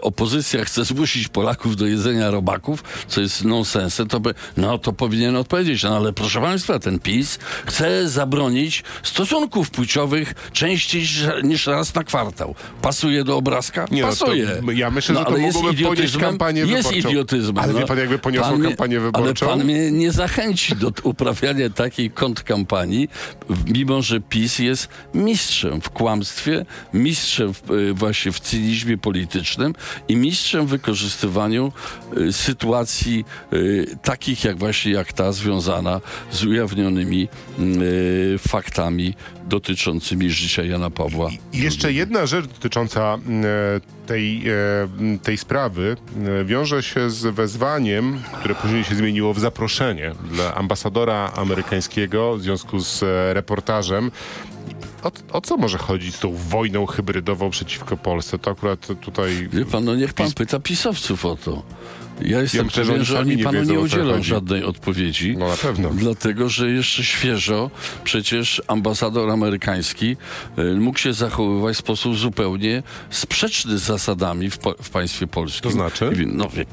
opozycja 0.00 0.64
chce 0.64 0.84
zmusić 0.84 1.28
Polaków 1.28 1.76
do 1.76 1.86
jedzenia 1.86 2.30
robaków, 2.30 2.84
co 3.08 3.20
jest 3.20 3.44
nonsensem, 3.44 4.08
to 4.08 4.20
by, 4.20 4.34
no 4.56 4.78
to 4.78 4.92
powinien 4.92 5.36
odpowiedzieć, 5.36 5.82
no 5.82 5.96
ale 5.96 6.12
proszę 6.12 6.40
państwa, 6.40 6.78
ten 6.78 6.98
PiS 6.98 7.38
chce 7.66 8.08
zabronić 8.08 8.84
stosunków 9.02 9.70
płciowych 9.70 10.34
częściej 10.52 11.02
niż 11.42 11.66
raz 11.66 11.94
na 11.94 12.04
kwartał. 12.04 12.54
Pasuje 12.82 13.24
do 13.24 13.36
obrazka? 13.36 13.86
Nie, 13.90 14.02
no 14.02 14.08
to 14.08 14.16
Pasuje. 14.24 14.62
ja 14.74 14.90
myślę, 14.90 15.14
że 15.14 15.20
to 15.20 15.26
ale 15.26 15.40
jest 15.40 15.58
idiotyzmem, 15.72 16.20
kampanię 16.22 16.60
Jest 16.60 16.88
wyborczą. 16.88 17.08
idiotyzmem. 17.08 17.58
Ale 17.58 17.72
no. 17.72 17.78
wie 17.78 17.86
pan, 17.86 17.98
jakby 17.98 18.18
poniosło 18.18 18.52
Pan 18.52 18.62
kampanię 18.62 19.00
wyborczą? 19.00 19.46
Ale 19.46 19.56
pan 19.56 19.66
mnie 19.66 19.90
nie 19.90 20.12
zachęci 20.12 20.76
do 20.76 20.92
uprawiania 21.02 21.70
takiej 21.70 22.10
kontrkampanii, 22.10 23.08
mimo 23.66 24.02
że 24.02 24.20
PiS 24.20 24.58
jest 24.58 24.88
mistrzem 25.14 25.80
w 25.80 25.90
kłamstwie, 25.90 26.66
mistrzem 26.94 27.54
w, 27.54 27.70
y, 27.70 27.94
właśnie 27.94 28.32
w 28.32 28.40
cynizmie 28.40 28.98
politycznym 28.98 29.71
i 30.08 30.16
mistrzem 30.16 30.66
w 30.66 30.70
wykorzystywaniu 30.70 31.72
y, 32.16 32.32
sytuacji 32.32 33.24
y, 33.52 33.96
takich 34.02 34.44
jak 34.44 34.58
właśnie 34.58 34.92
jak 34.92 35.12
ta 35.12 35.32
związana 35.32 36.00
z 36.30 36.44
ujawnionymi 36.44 37.28
y, 37.58 38.38
faktami 38.48 39.14
dotyczącymi 39.46 40.30
życia 40.30 40.62
Jana 40.62 40.90
Pawła. 40.90 41.30
I 41.52 41.58
jeszcze 41.58 41.92
jedna 41.92 42.26
rzecz 42.26 42.46
dotycząca 42.46 43.18
e, 43.44 43.80
tej, 44.06 44.42
m, 45.00 45.18
tej 45.18 45.38
sprawy 45.38 45.96
e, 46.40 46.44
wiąże 46.44 46.82
się 46.82 47.10
z 47.10 47.34
wezwaniem, 47.34 48.22
które 48.38 48.54
później 48.54 48.84
się 48.84 48.94
zmieniło 48.94 49.34
w 49.34 49.40
zaproszenie 49.40 50.12
dla 50.30 50.54
ambasadora 50.54 51.32
amerykańskiego 51.36 52.36
w 52.36 52.42
związku 52.42 52.80
z 52.80 53.02
e, 53.02 53.34
reportażem. 53.34 54.10
O, 55.02 55.12
o 55.32 55.40
co 55.40 55.56
może 55.56 55.78
chodzić 55.78 56.14
z 56.14 56.18
tą 56.18 56.32
wojną 56.36 56.86
hybrydową 56.86 57.50
przeciwko 57.50 57.96
Polsce? 57.96 58.38
To 58.38 58.50
akurat 58.50 58.86
tutaj... 59.00 59.48
Wie 59.52 59.64
pan, 59.64 59.84
no 59.84 59.96
niech 59.96 60.14
pan 60.14 60.32
pyta 60.32 60.60
pisowców 60.60 61.26
o 61.26 61.36
to. 61.36 61.62
Ja 62.20 62.40
jestem 62.40 62.70
że 62.70 62.80
pewien, 62.80 62.94
oni 62.94 63.04
że 63.04 63.20
oni 63.20 63.36
nie 63.36 63.44
panu 63.44 63.58
wiedzą, 63.58 63.72
nie 63.72 63.80
udzielą 63.80 64.22
żadnej 64.22 64.64
odpowiedzi. 64.64 65.36
No 65.38 65.48
na 65.48 65.56
pewno. 65.56 65.90
Dlatego, 65.90 66.48
że 66.48 66.70
jeszcze 66.70 67.04
świeżo 67.04 67.70
przecież 68.04 68.62
ambasador 68.66 69.30
amerykański 69.30 70.16
y, 70.58 70.74
mógł 70.74 70.98
się 70.98 71.12
zachowywać 71.12 71.76
w 71.76 71.78
sposób 71.78 72.16
zupełnie 72.16 72.82
sprzeczny 73.10 73.78
z 73.78 73.82
zasadami 73.82 74.50
w, 74.50 74.58
po, 74.58 74.74
w 74.82 74.90
państwie 74.90 75.26
polskim. 75.26 75.62
To 75.62 75.70
znaczy? 75.70 76.10
No, 76.26 76.48
wie, 76.48 76.64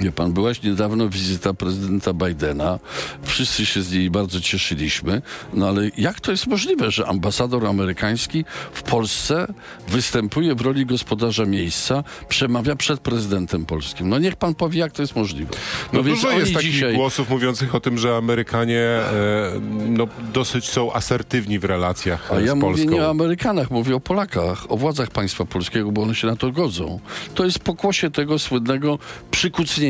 wie 0.00 0.12
pan, 0.12 0.32
byłaś 0.32 0.62
niedawno 0.62 1.08
wizyta 1.08 1.54
prezydenta 1.54 2.12
Bidena. 2.12 2.78
Wszyscy 3.22 3.66
się 3.66 3.82
z 3.82 3.92
niej 3.92 4.10
bardzo 4.10 4.40
cieszyliśmy. 4.40 5.22
No 5.54 5.68
ale 5.68 5.90
jak 5.98 6.20
to 6.20 6.30
jest 6.30 6.46
możliwe, 6.46 6.90
że 6.90 7.06
ambasador 7.06 7.66
amerykański 7.66 8.44
w 8.72 8.82
Polsce 8.82 9.46
występuje 9.88 10.54
w 10.54 10.60
roli 10.60 10.86
gospodarza 10.86 11.44
miejsca, 11.46 12.04
przemawia 12.28 12.76
przed 12.76 13.00
prezydentem 13.00 13.66
polskim? 13.66 14.08
No 14.08 14.18
niech 14.18 14.36
pan 14.36 14.54
powie, 14.54 14.80
jak 14.80 14.92
to 14.92 15.02
jest 15.02 15.16
możliwe. 15.16 15.50
No, 15.92 16.02
więc 16.02 16.22
dużo 16.22 16.38
jest 16.38 16.54
takich 16.54 16.72
dzisiaj... 16.72 16.94
głosów 16.94 17.30
mówiących 17.30 17.74
o 17.74 17.80
tym, 17.80 17.98
że 17.98 18.16
Amerykanie 18.16 18.80
e, 18.80 19.60
no, 19.88 20.06
dosyć 20.32 20.68
są 20.68 20.92
asertywni 20.92 21.58
w 21.58 21.64
relacjach 21.64 22.32
A 22.32 22.40
ja 22.40 22.52
z 22.52 22.54
mówię 22.54 22.60
Polską. 22.60 22.90
nie 22.90 23.02
o 23.02 23.10
Amerykanach, 23.10 23.70
mówię 23.70 23.96
o 23.96 24.00
Polakach, 24.00 24.72
o 24.72 24.76
władzach 24.76 25.10
państwa 25.10 25.44
polskiego, 25.44 25.92
bo 25.92 26.02
one 26.02 26.14
się 26.14 26.26
na 26.26 26.36
to 26.36 26.52
godzą. 26.52 27.00
To 27.34 27.44
jest 27.44 27.58
pokłosie 27.58 28.10
tego 28.10 28.38
słynnego 28.38 28.98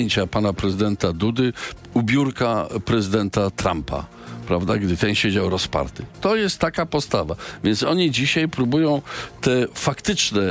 przykucnięcia 0.01 0.27
pana 0.27 0.53
prezydenta 0.53 1.13
Dudy 1.13 1.53
u 1.95 2.03
biurka 2.03 2.69
prezydenta 2.85 3.51
Trumpa. 3.51 4.07
Prawda, 4.47 4.77
gdy 4.77 4.97
ten 4.97 5.15
siedział 5.15 5.51
rozparty. 5.51 6.05
To 6.21 6.37
jest 6.37 6.59
taka 6.59 6.87
postawa. 6.87 7.37
Więc 7.65 7.83
oni 7.83 8.11
dzisiaj 8.11 8.49
próbują 8.49 9.03
te 9.41 9.67
faktyczne 9.75 10.43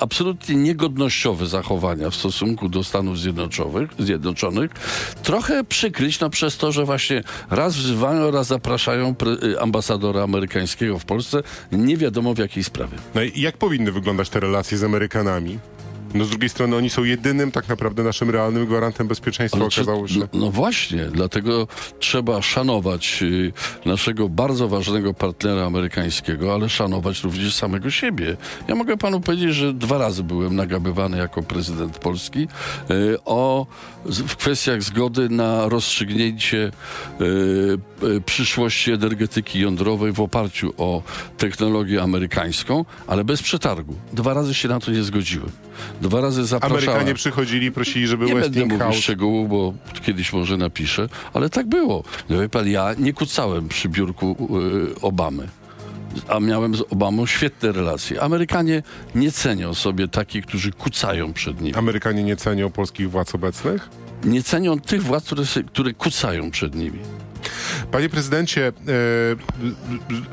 absolutnie 0.00 0.54
niegodnościowe 0.54 1.46
zachowania 1.46 2.10
w 2.10 2.14
stosunku 2.14 2.68
do 2.68 2.84
Stanów 2.84 3.18
Zjednoczonych, 3.18 3.90
Zjednoczonych 3.98 4.70
trochę 5.22 5.64
przykryć 5.64 6.20
no, 6.20 6.30
przez 6.30 6.56
to, 6.56 6.72
że 6.72 6.84
właśnie 6.84 7.22
raz 7.50 7.76
wzywają, 7.76 8.30
raz 8.30 8.46
zapraszają 8.46 9.14
pre- 9.14 9.58
ambasadora 9.60 10.22
amerykańskiego 10.22 10.98
w 10.98 11.04
Polsce, 11.04 11.42
nie 11.72 11.96
wiadomo 11.96 12.34
w 12.34 12.38
jakiej 12.38 12.64
sprawie. 12.64 12.98
No 13.14 13.22
i 13.22 13.40
jak 13.40 13.56
powinny 13.56 13.92
wyglądać 13.92 14.28
te 14.28 14.40
relacje 14.40 14.78
z 14.78 14.84
Amerykanami? 14.84 15.58
No 16.14 16.24
z 16.24 16.28
drugiej 16.30 16.48
strony 16.48 16.76
oni 16.76 16.90
są 16.90 17.04
jedynym 17.04 17.50
tak 17.52 17.68
naprawdę 17.68 18.02
naszym 18.02 18.30
realnym 18.30 18.66
gwarantem 18.66 19.08
bezpieczeństwa, 19.08 19.58
Ale 19.58 19.66
okazało 19.66 20.08
się. 20.08 20.18
no, 20.18 20.26
no 20.32 20.50
właśnie, 20.50 21.04
dlatego 21.04 21.66
trzeba 21.98 22.42
szanować 22.42 23.22
y, 23.22 23.52
naszego 23.86 24.28
bardzo 24.28 24.68
ważnego 24.68 25.14
partnera 25.14 25.66
amerykańskiego, 25.66 26.54
ale 26.54 26.68
szanować 26.68 27.22
również 27.22 27.54
samego 27.54 27.90
siebie. 27.90 28.36
Ja 28.68 28.74
mogę 28.74 28.96
panu 28.96 29.20
powiedzieć, 29.20 29.54
że 29.54 29.72
dwa 29.74 29.98
razy 29.98 30.22
byłem 30.24 30.56
nagabywany 30.56 31.18
jako 31.18 31.42
prezydent 31.42 31.98
Polski 31.98 32.48
y, 32.90 33.16
o, 33.24 33.66
w 34.04 34.36
kwestiach 34.36 34.82
zgody 34.82 35.28
na 35.28 35.68
rozstrzygnięcie 35.68 36.70
y, 37.20 38.20
przyszłości 38.26 38.92
energetyki 38.92 39.60
jądrowej 39.60 40.12
w 40.12 40.20
oparciu 40.20 40.72
o 40.78 41.02
technologię 41.38 42.02
amerykańską, 42.02 42.84
ale 43.06 43.24
bez 43.24 43.42
przetargu. 43.42 43.94
Dwa 44.12 44.34
razy 44.34 44.54
się 44.54 44.68
na 44.68 44.80
to 44.80 44.90
nie 44.90 45.02
zgodziłem. 45.02 45.50
Dwa 46.02 46.20
razy 46.20 46.44
zapraszałem. 46.46 46.84
Amerykanie 46.88 47.14
przychodzili 47.14 47.72
prosili, 47.72 48.06
żeby 48.06 48.24
Nie 48.26 48.34
będę 48.34 48.48
mówił 48.48 48.64
Westinghouse... 48.68 48.96
szczegółów, 49.02 49.48
bo 49.48 49.74
kiedyś 50.02 50.32
może 50.32 50.56
napiszę, 50.56 51.08
ale 51.32 51.50
tak 51.50 51.66
było. 51.66 52.04
No 52.28 52.40
wie 52.40 52.48
pan, 52.48 52.68
ja 52.68 52.94
nie 52.98 53.12
kucałem 53.12 53.68
przy 53.68 53.88
biurku 53.88 54.36
y, 54.96 55.00
Obamy. 55.00 55.48
A 56.28 56.40
miałem 56.40 56.74
z 56.76 56.80
Obamą 56.90 57.26
świetne 57.26 57.72
relacje. 57.72 58.22
Amerykanie 58.22 58.82
nie 59.14 59.32
cenią 59.32 59.74
sobie 59.74 60.08
takich, 60.08 60.46
którzy 60.46 60.72
kucają 60.72 61.32
przed 61.32 61.60
nim. 61.60 61.78
Amerykanie 61.78 62.22
nie 62.22 62.36
cenią 62.36 62.70
polskich 62.70 63.10
władz 63.10 63.34
obecnych? 63.34 63.88
Nie 64.24 64.42
cenią 64.42 64.80
tych 64.80 65.02
władz, 65.02 65.24
które, 65.24 65.42
które 65.66 65.94
kucają 65.94 66.50
przed 66.50 66.74
nimi. 66.74 66.98
Panie 67.92 68.08
prezydencie, 68.08 68.66
e, 68.68 68.72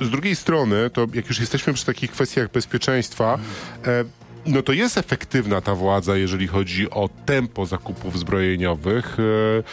z- 0.01 0.05
z 0.07 0.09
drugiej 0.09 0.35
strony, 0.35 0.89
to 0.89 1.07
jak 1.13 1.27
już 1.27 1.39
jesteśmy 1.39 1.73
przy 1.73 1.85
takich 1.85 2.11
kwestiach 2.11 2.51
bezpieczeństwa, 2.51 3.39
e, 3.87 4.03
no 4.45 4.61
to 4.61 4.73
jest 4.73 4.97
efektywna 4.97 5.61
ta 5.61 5.75
władza, 5.75 6.17
jeżeli 6.17 6.47
chodzi 6.47 6.89
o 6.89 7.09
tempo 7.25 7.65
zakupów 7.65 8.19
zbrojeniowych, 8.19 9.17
e, 9.19 9.63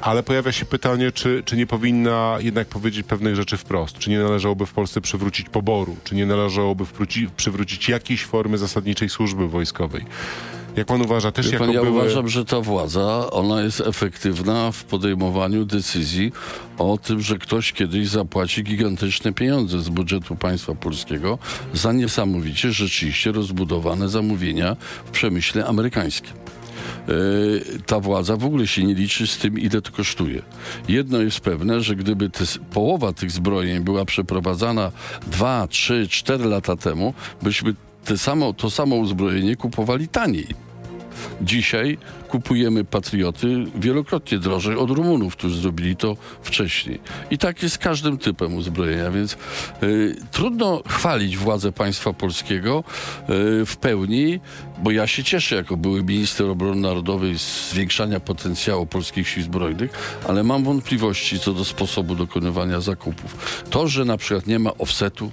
ale 0.00 0.22
pojawia 0.22 0.52
się 0.52 0.64
pytanie, 0.64 1.12
czy, 1.12 1.42
czy 1.44 1.56
nie 1.56 1.66
powinna 1.66 2.36
jednak 2.40 2.68
powiedzieć 2.68 3.06
pewnych 3.06 3.36
rzeczy 3.36 3.56
wprost? 3.56 3.98
Czy 3.98 4.10
nie 4.10 4.18
należałoby 4.18 4.66
w 4.66 4.72
Polsce 4.72 5.00
przywrócić 5.00 5.48
poboru? 5.48 5.96
Czy 6.04 6.14
nie 6.14 6.26
należałoby 6.26 6.84
przywrócić 7.36 7.88
jakiejś 7.88 8.24
formy 8.24 8.58
zasadniczej 8.58 9.08
służby 9.08 9.48
wojskowej? 9.48 10.04
Jak 10.76 10.86
pan 10.86 11.02
uważa, 11.02 11.32
też 11.32 11.46
Wie 11.46 11.52
jako 11.52 11.64
pan, 11.64 11.74
ja 11.74 11.82
były... 11.82 11.92
uważam, 11.92 12.28
że 12.28 12.44
ta 12.44 12.60
władza, 12.60 13.30
ona 13.30 13.62
jest 13.62 13.80
efektywna 13.80 14.72
w 14.72 14.84
podejmowaniu 14.84 15.64
decyzji 15.64 16.32
o 16.78 16.98
tym, 16.98 17.20
że 17.20 17.38
ktoś 17.38 17.72
kiedyś 17.72 18.08
zapłaci 18.08 18.64
gigantyczne 18.64 19.32
pieniądze 19.32 19.80
z 19.80 19.88
budżetu 19.88 20.36
państwa 20.36 20.74
polskiego 20.74 21.38
za 21.74 21.92
niesamowicie 21.92 22.72
rzeczywiście 22.72 23.32
rozbudowane 23.32 24.08
zamówienia 24.08 24.76
w 25.04 25.10
przemyśle 25.10 25.66
amerykańskim. 25.66 26.32
E, 27.08 27.12
ta 27.86 28.00
władza 28.00 28.36
w 28.36 28.44
ogóle 28.44 28.66
się 28.66 28.84
nie 28.84 28.94
liczy 28.94 29.26
z 29.26 29.38
tym, 29.38 29.58
ile 29.58 29.82
to 29.82 29.92
kosztuje. 29.92 30.42
Jedno 30.88 31.18
jest 31.18 31.40
pewne, 31.40 31.80
że 31.80 31.96
gdyby 31.96 32.30
te, 32.30 32.44
połowa 32.72 33.12
tych 33.12 33.30
zbrojeń 33.30 33.80
była 33.80 34.04
przeprowadzana 34.04 34.92
2, 35.26 35.66
3, 35.66 36.08
4 36.08 36.44
lata 36.44 36.76
temu, 36.76 37.14
byśmy 37.42 37.74
te 38.04 38.18
samo, 38.18 38.52
to 38.52 38.70
samo 38.70 38.96
uzbrojenie 38.96 39.56
kupowali 39.56 40.08
taniej. 40.08 40.46
Dzisiaj 41.42 41.98
kupujemy 42.28 42.84
patrioty 42.84 43.64
wielokrotnie 43.74 44.38
drożej 44.38 44.76
od 44.76 44.90
Rumunów, 44.90 45.36
którzy 45.36 45.60
zrobili 45.60 45.96
to 45.96 46.16
wcześniej. 46.42 47.00
I 47.30 47.38
tak 47.38 47.62
jest 47.62 47.74
z 47.74 47.78
każdym 47.78 48.18
typem 48.18 48.54
uzbrojenia, 48.54 49.10
więc 49.10 49.36
y, 49.82 50.16
trudno 50.30 50.82
chwalić 50.88 51.36
władzę 51.36 51.72
państwa 51.72 52.12
polskiego 52.12 52.84
y, 53.20 53.66
w 53.66 53.76
pełni, 53.76 54.40
bo 54.78 54.90
ja 54.90 55.06
się 55.06 55.24
cieszę 55.24 55.56
jako 55.56 55.76
były 55.76 56.02
minister 56.02 56.46
obrony 56.46 56.80
narodowej 56.80 57.38
z 57.38 57.70
zwiększania 57.70 58.20
potencjału 58.20 58.86
polskich 58.86 59.28
sił 59.28 59.42
zbrojnych, 59.42 60.18
ale 60.28 60.42
mam 60.42 60.64
wątpliwości 60.64 61.38
co 61.38 61.52
do 61.52 61.64
sposobu 61.64 62.14
dokonywania 62.14 62.80
zakupów. 62.80 63.62
To, 63.70 63.88
że 63.88 64.04
na 64.04 64.16
przykład 64.16 64.46
nie 64.46 64.58
ma 64.58 64.70
offsetu, 64.78 65.30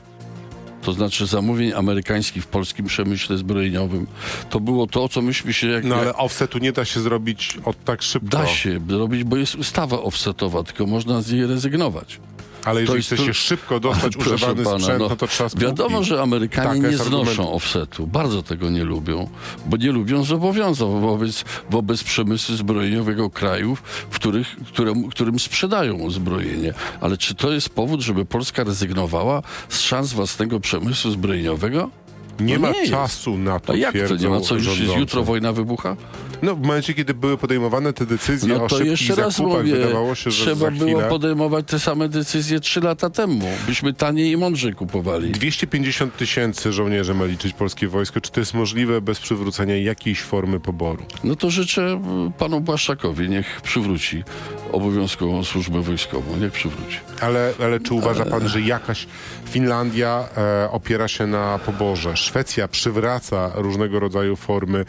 to 0.82 0.94
znaczy 0.94 1.26
zamówień 1.26 1.74
amerykańskich 1.74 2.44
w 2.44 2.48
polskim 2.48 2.86
przemyśle 2.86 3.38
zbrojeniowym, 3.38 4.08
to 4.50 4.60
było 4.60 4.88
to, 4.88 5.10
co 5.10 5.22
myśmy 5.22 5.54
się... 5.54 5.68
Jak, 5.68 5.84
No 5.84 5.96
jak- 5.96 6.04
ale 6.04 6.16
offsetu 6.16 6.58
nie 6.58 6.72
da 6.72 6.86
się 6.86 7.00
zrobić 7.00 7.58
od 7.66 7.84
tak 7.84 8.02
szybko. 8.02 8.30
Da 8.30 8.48
się 8.48 8.80
zrobić, 8.90 9.24
bo 9.24 9.38
jest 9.38 9.56
ustawa 9.56 10.02
offsetowa, 10.02 10.64
tylko 10.64 10.86
można 10.86 11.22
z 11.22 11.32
niej 11.32 11.46
rezygnować. 11.46 12.20
Ale 12.66 12.82
jeżeli 12.82 13.04
chce 13.04 13.18
się 13.18 13.34
szybko 13.34 13.80
dostać 13.80 14.18
używany 14.22 14.64
pana, 14.64 14.80
sprzęt, 14.80 15.00
no, 15.00 15.10
no 15.10 15.16
to 15.16 15.28
trzeba 15.28 15.50
spółki. 15.50 15.66
Wiadomo, 15.66 16.04
że 16.04 16.22
Amerykanie 16.22 16.82
Taka 16.82 16.92
nie 16.92 16.98
znoszą 16.98 17.52
offsetu. 17.52 18.08
Bardzo 18.08 18.44
tego 18.44 18.70
nie 18.70 18.84
lubią, 18.84 19.30
bo 19.66 19.78
nie 19.78 19.92
lubią 19.92 20.24
zobowiązań 20.24 21.02
wobec, 21.02 21.44
wobec 21.70 22.04
przemysłu 22.04 22.56
zbrojeniowego 22.56 23.30
krajów, 23.30 23.84
w 24.10 24.16
których, 24.16 24.56
którym, 24.68 25.10
którym 25.10 25.40
sprzedają 25.40 25.96
uzbrojenie. 25.96 26.74
Ale 27.02 27.18
czy 27.18 27.36
to 27.36 27.52
jest 27.52 27.70
powód, 27.70 28.02
żeby 28.02 28.26
Polska 28.26 28.64
rezygnowała 28.64 29.42
z 29.70 29.80
szans 29.80 30.14
własnego 30.14 30.60
przemysłu 30.60 31.12
zbrojeniowego? 31.12 31.90
Nie 32.42 32.56
No 32.56 32.62
ma 32.62 32.72
nie 32.72 32.80
jest. 32.80 32.92
czasu 32.92 33.38
na 33.38 33.60
to, 33.60 33.74
A 33.74 33.76
jak 33.76 33.96
to 34.08 34.16
nie 34.16 34.30
ma? 34.30 34.42
Co, 34.42 34.56
już 34.56 34.80
jest 34.80 34.98
jutro 34.98 35.24
wojna 35.24 35.54
wybucha? 35.54 35.96
No 36.42 36.56
w 36.56 36.62
momencie, 36.62 36.94
kiedy 36.94 37.14
były 37.14 37.38
podejmowane 37.38 37.94
te 37.94 38.06
decyzje 38.06 38.56
No 38.56 38.64
o 38.64 38.68
to 38.68 38.76
szybkich 38.78 38.92
jeszcze 38.92 39.16
raz 39.16 39.38
zakupach, 39.38 39.58
mówię, 39.58 39.76
wydawało 39.76 40.16
się, 40.16 40.32
że 40.32 40.46
trzeba 40.46 40.72
było 40.72 41.02
podejmować 41.02 41.66
te 41.68 41.80
same 41.80 42.10
decyzje 42.10 42.60
trzy 42.60 42.82
lata 42.82 43.10
temu. 43.10 43.46
Byśmy 43.68 43.94
taniej 43.94 44.32
i 44.32 44.38
mądrzej 44.38 44.74
kupowali. 44.74 45.32
250 45.32 46.18
tysięcy 46.18 46.74
żołnierzy 46.74 47.14
ma 47.14 47.26
liczyć 47.26 47.54
polskie 47.54 47.88
wojsko. 47.88 48.22
Czy 48.22 48.32
to 48.32 48.40
jest 48.40 48.54
możliwe 48.54 49.02
bez 49.02 49.20
przywrócenia 49.20 49.78
jakiejś 49.78 50.22
formy 50.22 50.60
poboru? 50.60 51.04
No 51.24 51.36
to 51.36 51.50
życzę 51.50 52.02
y, 52.28 52.32
panu 52.40 52.62
Błaszczakowi, 52.62 53.30
niech 53.30 53.62
przywróci 53.62 54.24
obowiązkową 54.72 55.44
służbę 55.44 55.82
wojskową. 55.82 56.38
Niech 56.38 56.52
przywróci. 56.52 56.98
Ale, 57.22 57.54
ale 57.64 57.80
czy 57.80 57.94
uważa 57.94 58.26
pan, 58.26 58.48
że 58.48 58.62
jakaś 58.62 59.08
Finlandia 59.50 60.28
e, 60.38 60.72
opiera 60.72 61.08
się 61.08 61.28
na 61.28 61.60
poborze? 61.66 62.18
Szwecja 62.32 62.68
przywraca 62.68 63.52
różnego 63.56 64.00
rodzaju 64.00 64.36
formy 64.36 64.86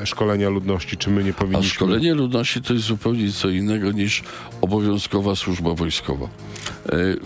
e, 0.00 0.06
szkolenia 0.06 0.48
ludności. 0.48 0.96
Czy 0.96 1.10
my 1.10 1.24
nie 1.24 1.30
A 1.30 1.34
powinniśmy... 1.34 1.70
szkolenie 1.70 2.14
ludności 2.14 2.62
to 2.62 2.72
jest 2.74 2.84
zupełnie 2.84 3.32
co 3.32 3.48
innego 3.48 3.92
niż 3.92 4.22
obowiązkowa 4.60 5.36
służba 5.36 5.74
wojskowa. 5.74 6.26
E, 6.26 6.28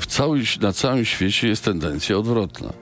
W 0.00 0.06
cały, 0.06 0.40
na 0.60 0.72
całym 0.72 1.04
świecie 1.04 1.48
jest 1.48 1.64
tendencja 1.64 2.18
odwrotna. 2.18 2.72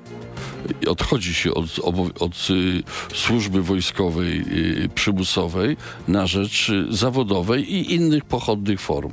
Odchodzi 0.86 1.34
się 1.34 1.54
od, 1.54 1.78
od 2.20 2.48
y, 2.50 2.82
służby 3.14 3.62
wojskowej 3.62 4.44
y, 4.84 4.88
przymusowej 4.94 5.76
na 6.08 6.26
rzecz 6.26 6.68
y, 6.68 6.86
zawodowej 6.90 7.72
i 7.74 7.94
innych 7.94 8.24
pochodnych 8.24 8.80
form. 8.80 9.10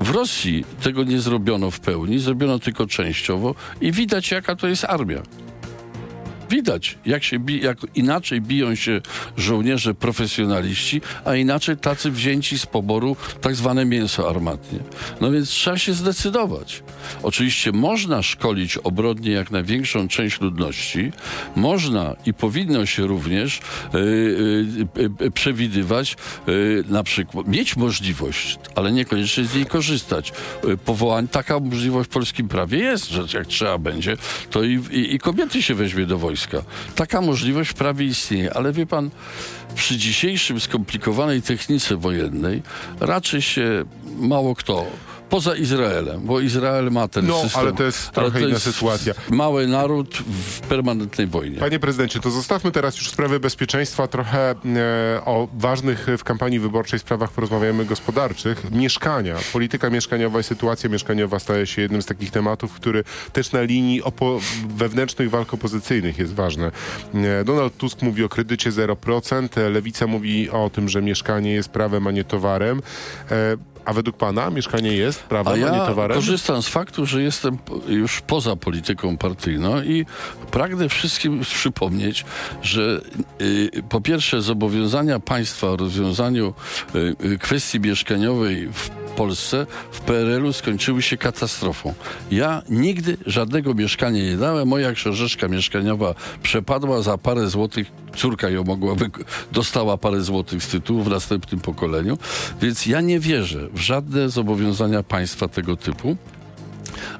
W 0.00 0.10
Rosji 0.10 0.64
tego 0.82 1.04
nie 1.04 1.20
zrobiono 1.20 1.70
w 1.70 1.80
pełni, 1.80 2.18
zrobiono 2.18 2.58
tylko 2.58 2.86
częściowo 2.86 3.54
i 3.80 3.92
widać 3.92 4.30
jaka 4.30 4.56
to 4.56 4.68
jest 4.68 4.84
armia. 4.84 5.22
Widać, 6.50 6.98
jak, 7.06 7.24
się 7.24 7.38
bi, 7.38 7.60
jak 7.60 7.78
inaczej 7.94 8.40
biją 8.40 8.74
się 8.74 9.00
żołnierze 9.36 9.94
profesjonaliści, 9.94 11.00
a 11.24 11.34
inaczej 11.34 11.76
tacy 11.76 12.10
wzięci 12.10 12.58
z 12.58 12.66
poboru 12.66 13.16
tak 13.40 13.54
zwane 13.54 13.84
mięso 13.84 14.30
armatnie. 14.30 14.78
No 15.20 15.30
więc 15.30 15.48
trzeba 15.48 15.78
się 15.78 15.92
zdecydować. 15.92 16.82
Oczywiście 17.22 17.72
można 17.72 18.22
szkolić 18.22 18.76
obrodnie 18.76 19.32
jak 19.32 19.50
największą 19.50 20.08
część 20.08 20.40
ludności, 20.40 21.12
można 21.56 22.16
i 22.26 22.34
powinno 22.34 22.86
się 22.86 23.06
również 23.06 23.58
y, 23.58 23.98
y, 23.98 25.24
y, 25.24 25.30
przewidywać, 25.30 26.16
y, 26.48 26.84
na 26.88 27.02
przykład 27.02 27.48
mieć 27.48 27.76
możliwość, 27.76 28.58
ale 28.74 28.92
niekoniecznie 28.92 29.44
z 29.44 29.54
niej 29.54 29.66
korzystać. 29.66 30.32
Y, 30.64 30.76
powołań, 30.76 31.28
taka 31.28 31.60
możliwość 31.60 32.10
w 32.10 32.12
polskim 32.12 32.48
prawie 32.48 32.78
jest, 32.78 33.08
że 33.08 33.24
jak 33.34 33.46
trzeba 33.46 33.78
będzie, 33.78 34.16
to 34.50 34.62
i, 34.62 34.80
i, 34.90 35.14
i 35.14 35.18
kobiety 35.18 35.62
się 35.62 35.74
weźmie 35.74 36.06
do 36.06 36.18
wojska. 36.18 36.39
Taka 36.94 37.20
możliwość 37.20 37.72
prawie 37.72 38.06
istnieje, 38.06 38.54
ale 38.54 38.72
wie 38.72 38.86
pan, 38.86 39.10
przy 39.74 39.96
dzisiejszym 39.96 40.60
skomplikowanej 40.60 41.42
technice 41.42 41.96
wojennej 41.96 42.62
raczej 43.00 43.42
się 43.42 43.84
mało 44.18 44.54
kto 44.54 44.86
Poza 45.30 45.54
Izraelem, 45.56 46.20
bo 46.24 46.40
Izrael 46.40 46.90
ma 46.90 47.08
ten 47.08 47.26
No, 47.26 47.42
system. 47.42 47.60
ale 47.60 47.72
to 47.72 47.82
jest 47.82 48.10
trochę 48.10 48.40
inna 48.48 48.58
sytuacja. 48.58 49.14
Mały 49.30 49.66
naród 49.66 50.16
w 50.16 50.60
permanentnej 50.60 51.26
wojnie. 51.26 51.58
Panie 51.58 51.78
prezydencie, 51.78 52.20
to 52.20 52.30
zostawmy 52.30 52.72
teraz 52.72 52.96
już 52.96 53.08
sprawy 53.10 53.40
bezpieczeństwa, 53.40 54.06
trochę 54.08 54.50
e, 54.50 54.54
o 55.24 55.48
ważnych 55.54 56.06
w 56.18 56.24
kampanii 56.24 56.58
wyborczej 56.58 56.98
sprawach 56.98 57.30
porozmawiamy 57.32 57.84
gospodarczych. 57.84 58.70
Mieszkania, 58.70 59.36
polityka 59.52 59.90
mieszkaniowa 59.90 60.40
i 60.40 60.42
sytuacja 60.42 60.90
mieszkaniowa 60.90 61.38
staje 61.38 61.66
się 61.66 61.82
jednym 61.82 62.02
z 62.02 62.06
takich 62.06 62.30
tematów, 62.30 62.72
który 62.72 63.04
też 63.32 63.52
na 63.52 63.62
linii 63.62 64.02
wewnętrznych 64.68 65.30
walk 65.30 65.54
opozycyjnych 65.54 66.18
jest 66.18 66.34
ważny. 66.34 66.70
E, 67.14 67.44
Donald 67.44 67.76
Tusk 67.76 68.02
mówi 68.02 68.24
o 68.24 68.28
kredycie 68.28 68.70
0%, 68.72 69.58
e, 69.60 69.70
Lewica 69.70 70.06
mówi 70.06 70.50
o 70.50 70.70
tym, 70.70 70.88
że 70.88 71.02
mieszkanie 71.02 71.52
jest 71.52 71.68
prawem, 71.68 72.06
a 72.06 72.10
nie 72.10 72.24
towarem. 72.24 72.82
E, 73.30 73.56
a 73.84 73.92
według 73.92 74.16
pana 74.16 74.50
mieszkanie 74.50 74.92
jest 74.92 75.22
prawem, 75.22 75.52
A 75.52 75.66
a, 75.66 75.70
nie 75.70 75.78
ja 75.78 75.86
towarem? 75.86 76.14
korzystam 76.14 76.62
z 76.62 76.68
faktu, 76.68 77.06
że 77.06 77.22
jestem 77.22 77.58
już 77.88 78.20
poza 78.20 78.56
polityką 78.56 79.16
partyjną 79.16 79.82
i 79.82 80.06
pragnę 80.50 80.88
wszystkim 80.88 81.40
przypomnieć, 81.40 82.24
że 82.62 83.00
y, 83.40 83.70
po 83.88 84.00
pierwsze 84.00 84.42
zobowiązania 84.42 85.20
państwa 85.20 85.66
o 85.66 85.76
rozwiązaniu 85.76 86.54
y, 86.94 87.16
y, 87.24 87.38
kwestii 87.38 87.80
mieszkaniowej 87.80 88.68
w 88.72 88.99
Polsce 89.20 89.66
w 89.92 90.00
PRL-u 90.00 90.52
skończyły 90.52 91.02
się 91.02 91.16
katastrofą. 91.16 91.94
Ja 92.30 92.62
nigdy 92.68 93.16
żadnego 93.26 93.74
mieszkania 93.74 94.22
nie 94.22 94.36
dałem. 94.36 94.68
Moja 94.68 94.92
książeczka 94.92 95.48
mieszkaniowa 95.48 96.14
przepadła 96.42 97.02
za 97.02 97.18
parę 97.18 97.48
złotych. 97.48 97.92
Córka 98.16 98.50
ją 98.50 98.64
mogła, 98.64 98.94
dostała 99.52 99.96
parę 99.96 100.20
złotych 100.20 100.62
z 100.62 100.68
tytułu 100.68 101.02
w 101.02 101.10
następnym 101.10 101.60
pokoleniu. 101.60 102.18
Więc 102.62 102.86
ja 102.86 103.00
nie 103.00 103.20
wierzę 103.20 103.68
w 103.72 103.80
żadne 103.80 104.28
zobowiązania 104.28 105.02
państwa 105.02 105.48
tego 105.48 105.76
typu. 105.76 106.16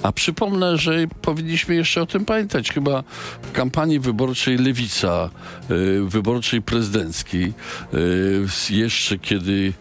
A 0.03 0.13
przypomnę, 0.13 0.79
że 0.79 1.07
powinniśmy 1.23 1.75
jeszcze 1.75 2.03
o 2.03 2.07
tym 2.07 2.25
pamiętać. 2.25 2.73
Chyba 2.73 3.03
w 3.43 3.53
kampanii 3.53 4.01
wyborczej 4.01 4.59
Lewica, 4.59 5.31
y, 5.71 6.01
wyborczej 6.05 6.63
prezydenckiej, 6.63 7.53
y, 7.95 8.75
jeszcze 8.75 9.19
kiedy 9.19 9.73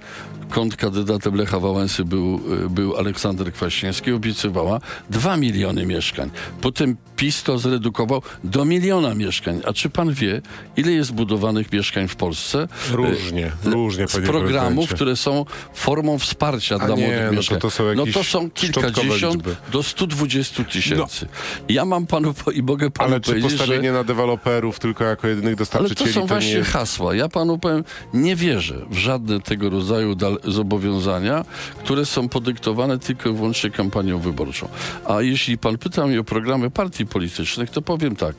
kontrkandydatem 0.50 1.36
Lecha 1.36 1.60
Wałęsy 1.60 2.06
był, 2.06 2.42
y, 2.66 2.70
był 2.70 2.98
Aleksander 2.98 3.54
Kwaśniewski, 3.54 4.12
obiecywała 4.12 4.80
2 5.10 5.38
miliony 5.38 5.86
mieszkań. 5.86 6.30
Potem 6.62 6.98
PiS 7.16 7.44
to 7.44 7.58
zredukował 7.58 8.22
do 8.44 8.66
miliona 8.66 9.16
mieszkań. 9.16 9.62
A 9.66 9.74
czy 9.74 9.90
pan 9.90 10.14
wie, 10.14 10.42
ile 10.78 10.92
jest 10.92 11.14
budowanych 11.14 11.72
mieszkań 11.72 12.08
w 12.08 12.16
Polsce? 12.16 12.68
Różnie, 12.92 13.52
różnie, 13.64 14.08
z 14.08 14.20
programów, 14.20 14.94
które 14.94 15.16
są 15.16 15.46
formą 15.74 16.20
wsparcia 16.20 16.76
A 16.76 16.86
dla 16.88 16.96
nie, 16.96 17.02
młodych 17.02 17.22
no 17.22 17.30
to 17.30 17.36
mieszkań. 17.36 17.60
to 17.60 17.70
są 17.70 17.84
no 17.96 18.06
to 18.14 18.24
są 18.24 18.52
kilkadziesiąt 18.52 19.36
liczby. 19.36 19.56
do 19.72 19.84
120 19.84 20.64
tysięcy. 20.64 21.28
Ja 21.70 21.86
mam 21.86 22.06
panu 22.08 22.34
po, 22.34 22.52
i 22.52 22.64
mogę 22.64 22.92
panu 22.92 23.10
Ale 23.12 23.20
czy 23.22 23.32
powiedzieć, 23.32 23.52
postawienie 23.52 23.88
że... 23.88 23.94
na 23.94 24.04
deweloperów 24.04 24.80
tylko 24.80 25.04
jako 25.04 25.28
jedynych 25.28 25.48
Ale 25.48 25.56
to 25.56 25.60
dostarczycieli 25.60 26.14
są 26.14 26.20
to, 26.20 26.22
nie 26.22 26.28
właśnie 26.28 26.52
jest... 26.54 26.70
hasła. 26.72 27.16
Ja 27.16 27.30
panu 27.30 27.58
powiem, 27.58 27.84
nie 28.14 28.36
wierzę 28.36 28.86
w 28.90 28.98
żadne 28.98 29.40
tego 29.40 29.70
rodzaju 29.70 30.14
dal- 30.16 30.39
zobowiązania, 30.44 31.46
które 31.84 32.06
są 32.06 32.30
podyktowane 32.30 33.00
tylko 33.00 33.30
i 33.30 33.34
wyłącznie 33.34 33.70
kampanią 33.70 34.20
wyborczą. 34.20 34.70
A 35.06 35.22
jeśli 35.22 35.58
pan 35.58 35.78
pyta 35.78 36.08
mnie 36.08 36.20
o 36.20 36.24
programy 36.24 36.72
partii 36.72 37.06
politycznych, 37.06 37.70
to 37.70 37.82
powiem 37.82 38.16
tak, 38.16 38.36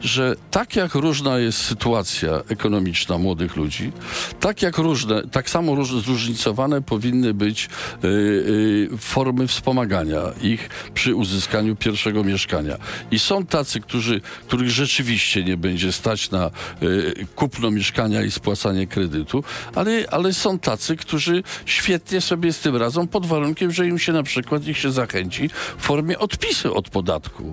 że 0.00 0.36
tak 0.50 0.76
jak 0.76 0.94
różna 0.94 1.38
jest 1.38 1.58
sytuacja 1.58 2.30
ekonomiczna 2.48 3.18
młodych 3.18 3.56
ludzi, 3.56 3.92
tak 4.40 4.62
jak 4.62 4.78
różne, 4.78 5.22
tak 5.22 5.50
samo 5.50 5.74
róż, 5.74 5.88
zróżnicowane 5.88 6.82
powinny 6.82 7.34
być 7.34 7.68
y, 8.04 8.08
y, 8.08 8.88
formy 8.98 9.46
wspomagania 9.46 10.22
ich 10.42 10.70
przy 10.94 11.14
uzyskaniu 11.14 11.76
pierwszego 11.76 12.24
mieszkania. 12.24 12.76
I 13.10 13.18
są 13.18 13.46
tacy, 13.46 13.80
którzy, 13.80 14.20
których 14.46 14.70
rzeczywiście 14.70 15.44
nie 15.44 15.56
będzie 15.56 15.92
stać 15.92 16.30
na 16.30 16.50
y, 16.82 17.26
kupno 17.36 17.70
mieszkania 17.70 18.22
i 18.22 18.30
spłacanie 18.30 18.86
kredytu, 18.86 19.44
ale, 19.74 20.04
ale 20.10 20.32
są 20.32 20.58
tacy, 20.58 20.96
którzy 20.96 21.42
świetnie 21.66 22.20
sobie 22.20 22.52
z 22.52 22.60
tym 22.60 22.76
radzą 22.76 23.06
pod 23.06 23.26
warunkiem, 23.26 23.72
że 23.72 23.86
im 23.86 23.98
się 23.98 24.12
na 24.12 24.22
przykład 24.22 24.66
ich 24.66 24.78
się 24.78 24.92
zachęci 24.92 25.50
w 25.78 25.82
formie 25.82 26.18
odpisu 26.18 26.74
od 26.74 26.90
podatku. 26.90 27.52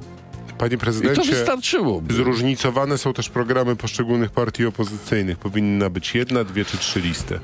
Panie 0.57 0.75
I 0.75 0.77
to 0.77 0.81
prezydencie, 0.83 1.31
wystarczyłoby. 1.31 2.13
zróżnicowane 2.13 2.97
są 2.97 3.13
też 3.13 3.29
programy 3.29 3.75
poszczególnych 3.75 4.31
partii 4.31 4.65
opozycyjnych. 4.65 5.37
Powinna 5.37 5.89
być 5.89 6.15
jedna, 6.15 6.43
dwie 6.43 6.65
czy 6.65 6.77
trzy 6.77 6.99
listy. 7.01 7.39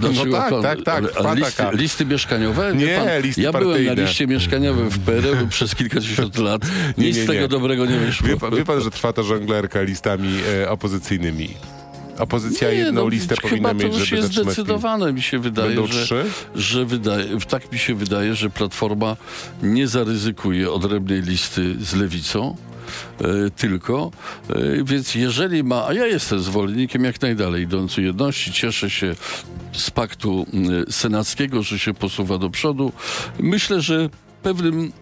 Dlaczego 0.00 0.24
No 0.30 0.36
tak, 0.38 0.50
pan- 0.50 0.62
tak, 0.62 0.78
tak, 0.84 1.04
ale 1.16 1.34
listy, 1.34 1.56
taka. 1.56 1.70
listy 1.76 2.06
mieszkaniowe? 2.06 2.72
Nie, 2.76 2.96
pan, 2.98 3.22
listy 3.22 3.42
Ja 3.42 3.52
byłem 3.52 3.66
partyjne. 3.68 3.94
na 3.94 4.02
liście 4.02 4.26
mieszkaniowej 4.26 4.90
w 4.90 4.98
PRL 4.98 5.48
przez 5.48 5.74
kilkadziesiąt 5.74 6.38
lat. 6.38 6.62
Nie, 6.98 7.06
Nic 7.06 7.16
nie, 7.16 7.22
z 7.22 7.26
tego 7.26 7.40
nie. 7.40 7.48
dobrego 7.48 7.86
nie 7.86 7.98
wyszło. 7.98 8.26
Wie 8.28 8.36
pan, 8.36 8.54
wie 8.54 8.64
pan, 8.64 8.80
że 8.80 8.90
trwa 8.90 9.12
ta 9.12 9.22
żonglerka 9.22 9.82
listami 9.82 10.40
e, 10.62 10.70
opozycyjnymi. 10.70 11.48
Opozycja 12.18 12.68
Nie, 12.70 12.74
jedną 12.74 13.02
no, 13.02 13.08
listę 13.08 13.34
powinna 13.42 13.68
to 13.68 13.74
mieć, 13.74 13.84
już 13.84 13.96
żeby 13.96 14.16
jest 14.16 14.28
zatrzymać... 14.28 14.54
zdecydowane, 14.54 15.12
mi 15.12 15.22
się 15.22 15.38
wydaje, 15.38 15.68
Będą 15.68 15.86
że, 15.86 16.04
trzy? 16.04 16.24
że 16.54 16.84
wydaje, 16.84 17.38
tak 17.48 17.72
mi 17.72 17.78
się 17.78 17.94
wydaje, 17.94 18.34
że 18.34 18.50
Platforma 18.50 19.16
nie 19.62 19.88
zaryzykuje 19.88 20.72
odrębnej 20.72 21.22
listy 21.22 21.74
z 21.80 21.94
Lewicą. 21.94 22.56
E, 23.20 23.50
tylko, 23.50 24.10
e, 24.50 24.84
więc 24.84 25.14
jeżeli 25.14 25.64
ma, 25.64 25.86
a 25.86 25.92
ja 25.92 26.06
jestem 26.06 26.40
zwolennikiem 26.40 27.04
jak 27.04 27.22
najdalej 27.22 27.62
idącej 27.62 28.04
jedności, 28.04 28.52
cieszę 28.52 28.90
się 28.90 29.14
z 29.72 29.90
paktu 29.90 30.46
m, 30.54 30.84
senackiego, 30.90 31.62
że 31.62 31.78
się 31.78 31.94
posuwa 31.94 32.38
do 32.38 32.50
przodu. 32.50 32.92
Myślę, 33.40 33.80
że 33.80 34.08
pewnym 34.42 34.92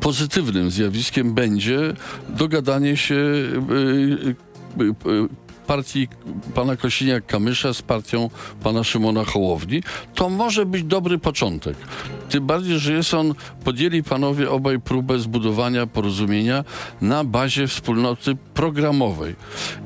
pozytywnym 0.00 0.70
zjawiskiem 0.70 1.34
będzie 1.34 1.94
dogadanie 2.28 2.96
się 2.96 3.16
partii 5.70 6.08
pana 6.54 6.76
Kosiniak-Kamysza 6.76 7.74
z 7.74 7.82
partią 7.82 8.30
pana 8.62 8.84
Szymona 8.84 9.24
Hołowni. 9.24 9.82
To 10.14 10.28
może 10.28 10.66
być 10.66 10.84
dobry 10.84 11.18
początek. 11.18 11.76
Tym 12.30 12.46
bardziej, 12.46 12.78
że 12.78 12.92
jest 12.92 13.14
on, 13.14 13.34
podjęli 13.64 14.02
panowie 14.02 14.50
obaj 14.50 14.80
próbę 14.80 15.18
zbudowania 15.18 15.86
porozumienia 15.86 16.64
na 17.00 17.24
bazie 17.24 17.66
wspólnoty 17.66 18.36
programowej. 18.60 19.34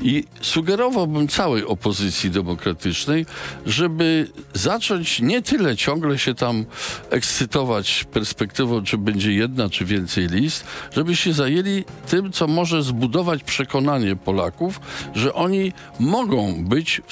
I 0.01 0.25
sugerowałbym 0.41 1.29
całej 1.29 1.65
opozycji 1.65 2.31
demokratycznej, 2.31 3.27
żeby 3.67 4.29
zacząć 4.55 5.21
nie 5.21 5.43
tyle 5.43 5.77
ciągle 5.77 6.19
się 6.19 6.35
tam 6.35 6.65
ekscytować 7.11 8.05
perspektywą, 8.13 8.83
czy 8.83 8.99
będzie 8.99 9.33
jedna, 9.33 9.71
czy 9.71 9.85
więcej 9.85 10.29
list, 10.29 10.65
żeby 10.93 11.17
się 11.17 11.33
zajęli 11.33 11.85
tym, 12.09 12.33
co 12.33 12.47
może 12.47 12.83
zbudować 12.83 13.45
przekonanie 13.45 14.17
Polaków, 14.17 14.81
że 15.15 15.35
oni 15.35 15.73
mogą 16.01 16.65
być 16.65 17.03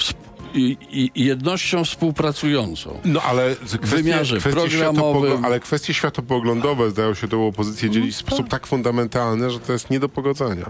i, 0.53 0.77
i 1.15 1.25
jednością 1.25 1.85
współpracującą. 1.85 2.99
No 3.05 3.21
ale 3.21 3.55
kwestie, 3.55 3.77
wymiarze 3.87 4.37
kwestie 4.37 4.61
programowym. 4.61 5.45
ale 5.45 5.59
kwestie 5.59 5.93
światopoglądowe 5.93 6.89
zdają 6.89 7.13
się 7.13 7.27
tę 7.27 7.37
opozycję 7.37 7.89
dzielić 7.89 8.15
w 8.15 8.17
sposób 8.17 8.49
tak 8.49 8.67
fundamentalny, 8.67 9.51
że 9.51 9.59
to 9.59 9.73
jest 9.73 9.89
nie 9.89 9.99
do 9.99 10.09
pogodzenia. 10.09 10.65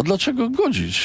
A 0.00 0.02
dlaczego 0.02 0.50
godzić? 0.50 1.02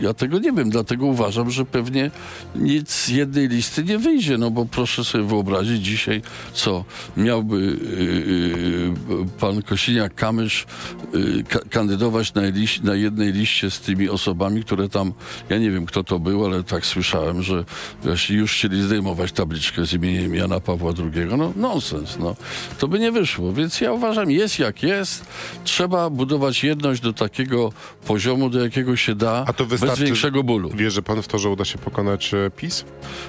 Ja 0.00 0.14
tego 0.14 0.38
nie 0.38 0.52
wiem, 0.52 0.70
dlatego 0.70 1.06
uważam, 1.06 1.50
że 1.50 1.64
pewnie 1.64 2.10
nic 2.56 2.90
z 2.90 3.08
jednej 3.08 3.48
listy 3.48 3.84
nie 3.84 3.98
wyjdzie, 3.98 4.38
no 4.38 4.50
bo 4.50 4.66
proszę 4.66 5.04
sobie 5.04 5.24
wyobrazić 5.24 5.84
dzisiaj, 5.84 6.22
co 6.52 6.84
miałby 7.16 7.60
yy, 7.60 9.26
pan 9.40 9.60
Kosiniak-Kamysz 9.62 10.66
yy, 11.12 11.44
ka- 11.44 11.60
kandydować 11.70 12.34
na, 12.34 12.42
liś, 12.42 12.80
na 12.80 12.94
jednej 12.94 13.32
liście 13.32 13.70
z 13.70 13.80
tymi 13.80 14.08
osobami, 14.08 14.64
które 14.64 14.88
tam, 14.88 15.12
ja 15.48 15.58
nie 15.58 15.70
wiem 15.70 15.86
kto 15.86 16.04
to 16.04 16.18
był, 16.18 16.46
ale 16.46 16.62
tak 16.64 16.86
słyszałem, 16.86 17.42
że 17.42 17.64
właśnie 18.02 18.36
już 18.36 18.52
chcieli 18.52 18.82
zdejmować 18.82 19.32
tabliczkę 19.32 19.86
z 19.86 19.92
imieniem 19.92 20.34
Jana 20.34 20.60
Pawła 20.60 20.92
II. 20.98 21.26
No 21.38 21.52
nonsens, 21.56 22.18
no. 22.18 22.36
To 22.78 22.88
by 22.88 22.98
nie 22.98 23.12
wyszło, 23.12 23.52
więc 23.52 23.80
ja 23.80 23.92
uważam, 23.92 24.30
jest 24.30 24.58
jak 24.58 24.82
jest, 24.82 25.24
trzeba 25.64 26.10
budować 26.10 26.64
jedność 26.64 27.00
do 27.00 27.12
takiego 27.12 27.72
poziomu, 28.06 28.31
do 28.50 28.60
jakiego 28.64 28.96
się 28.96 29.14
da, 29.14 29.44
A 29.46 29.52
to 29.52 29.64
bez 29.66 29.80
wystarczy- 29.80 30.04
większego 30.04 30.42
bólu. 30.44 30.70
Wierzy 30.74 31.02
pan 31.02 31.22
w 31.22 31.28
to, 31.28 31.38
że 31.38 31.48
uda 31.50 31.64
się 31.64 31.78
pokonać 31.78 32.34
e, 32.34 32.50
PiS? 32.56 32.84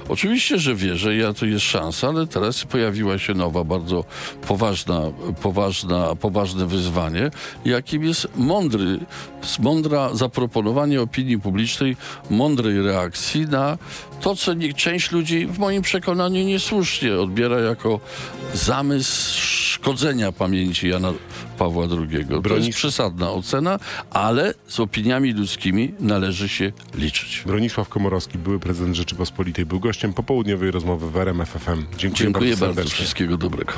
Oczywiście, 0.08 0.58
że 0.58 0.74
wierzę, 0.74 1.16
ja 1.16 1.32
to 1.32 1.46
jest 1.46 1.64
szansa, 1.64 2.08
ale 2.08 2.26
teraz 2.26 2.64
pojawiła 2.64 3.18
się 3.18 3.34
nowa, 3.34 3.64
bardzo 3.64 4.04
poważna, 4.48 5.00
poważna, 5.42 6.14
poważne 6.16 6.66
wyzwanie, 6.66 7.30
jakim 7.64 8.04
jest 8.04 8.28
mądry, 8.36 8.98
mądra 9.60 10.14
zaproponowanie 10.14 11.02
opinii 11.02 11.38
publicznej, 11.38 11.96
mądrej 12.30 12.82
reakcji 12.82 13.40
na 13.46 13.78
to, 14.20 14.36
co 14.36 14.54
nie, 14.54 14.74
część 14.74 15.10
ludzi 15.10 15.46
w 15.46 15.58
moim 15.58 15.82
przekonaniu 15.82 16.44
niesłusznie 16.44 17.14
odbiera 17.16 17.58
jako 17.60 18.00
zamysł 18.54 19.40
szkodzenia 19.74 20.32
pamięci 20.32 20.88
Jana 20.88 21.12
Pawła 21.58 21.84
II. 21.84 22.26
To 22.26 22.40
Bronis- 22.40 22.66
jest 22.66 22.78
przesadna 22.78 23.30
ocena, 23.30 23.78
ale 24.10 24.54
z 24.68 24.80
opiniami 24.80 25.32
ludzkimi 25.32 25.94
należy 26.00 26.48
się 26.48 26.72
liczyć. 26.94 27.42
Bronisław 27.46 27.88
Komorowski, 27.88 28.38
były 28.38 28.58
prezydent 28.58 28.96
Rzeczypospolitej, 28.96 29.66
był 29.66 29.80
gościem 29.80 30.12
popołudniowej 30.12 30.70
rozmowy 30.70 31.10
w 31.10 31.16
RMF 31.16 31.48
FM. 31.50 31.82
Dziękuję, 31.98 32.24
Dziękuję 32.24 32.30
bardzo 32.30 32.66
bardzo. 32.66 32.66
serdecznie. 32.66 32.90
Wszystkiego 32.96 33.36
dobrego. 33.36 33.72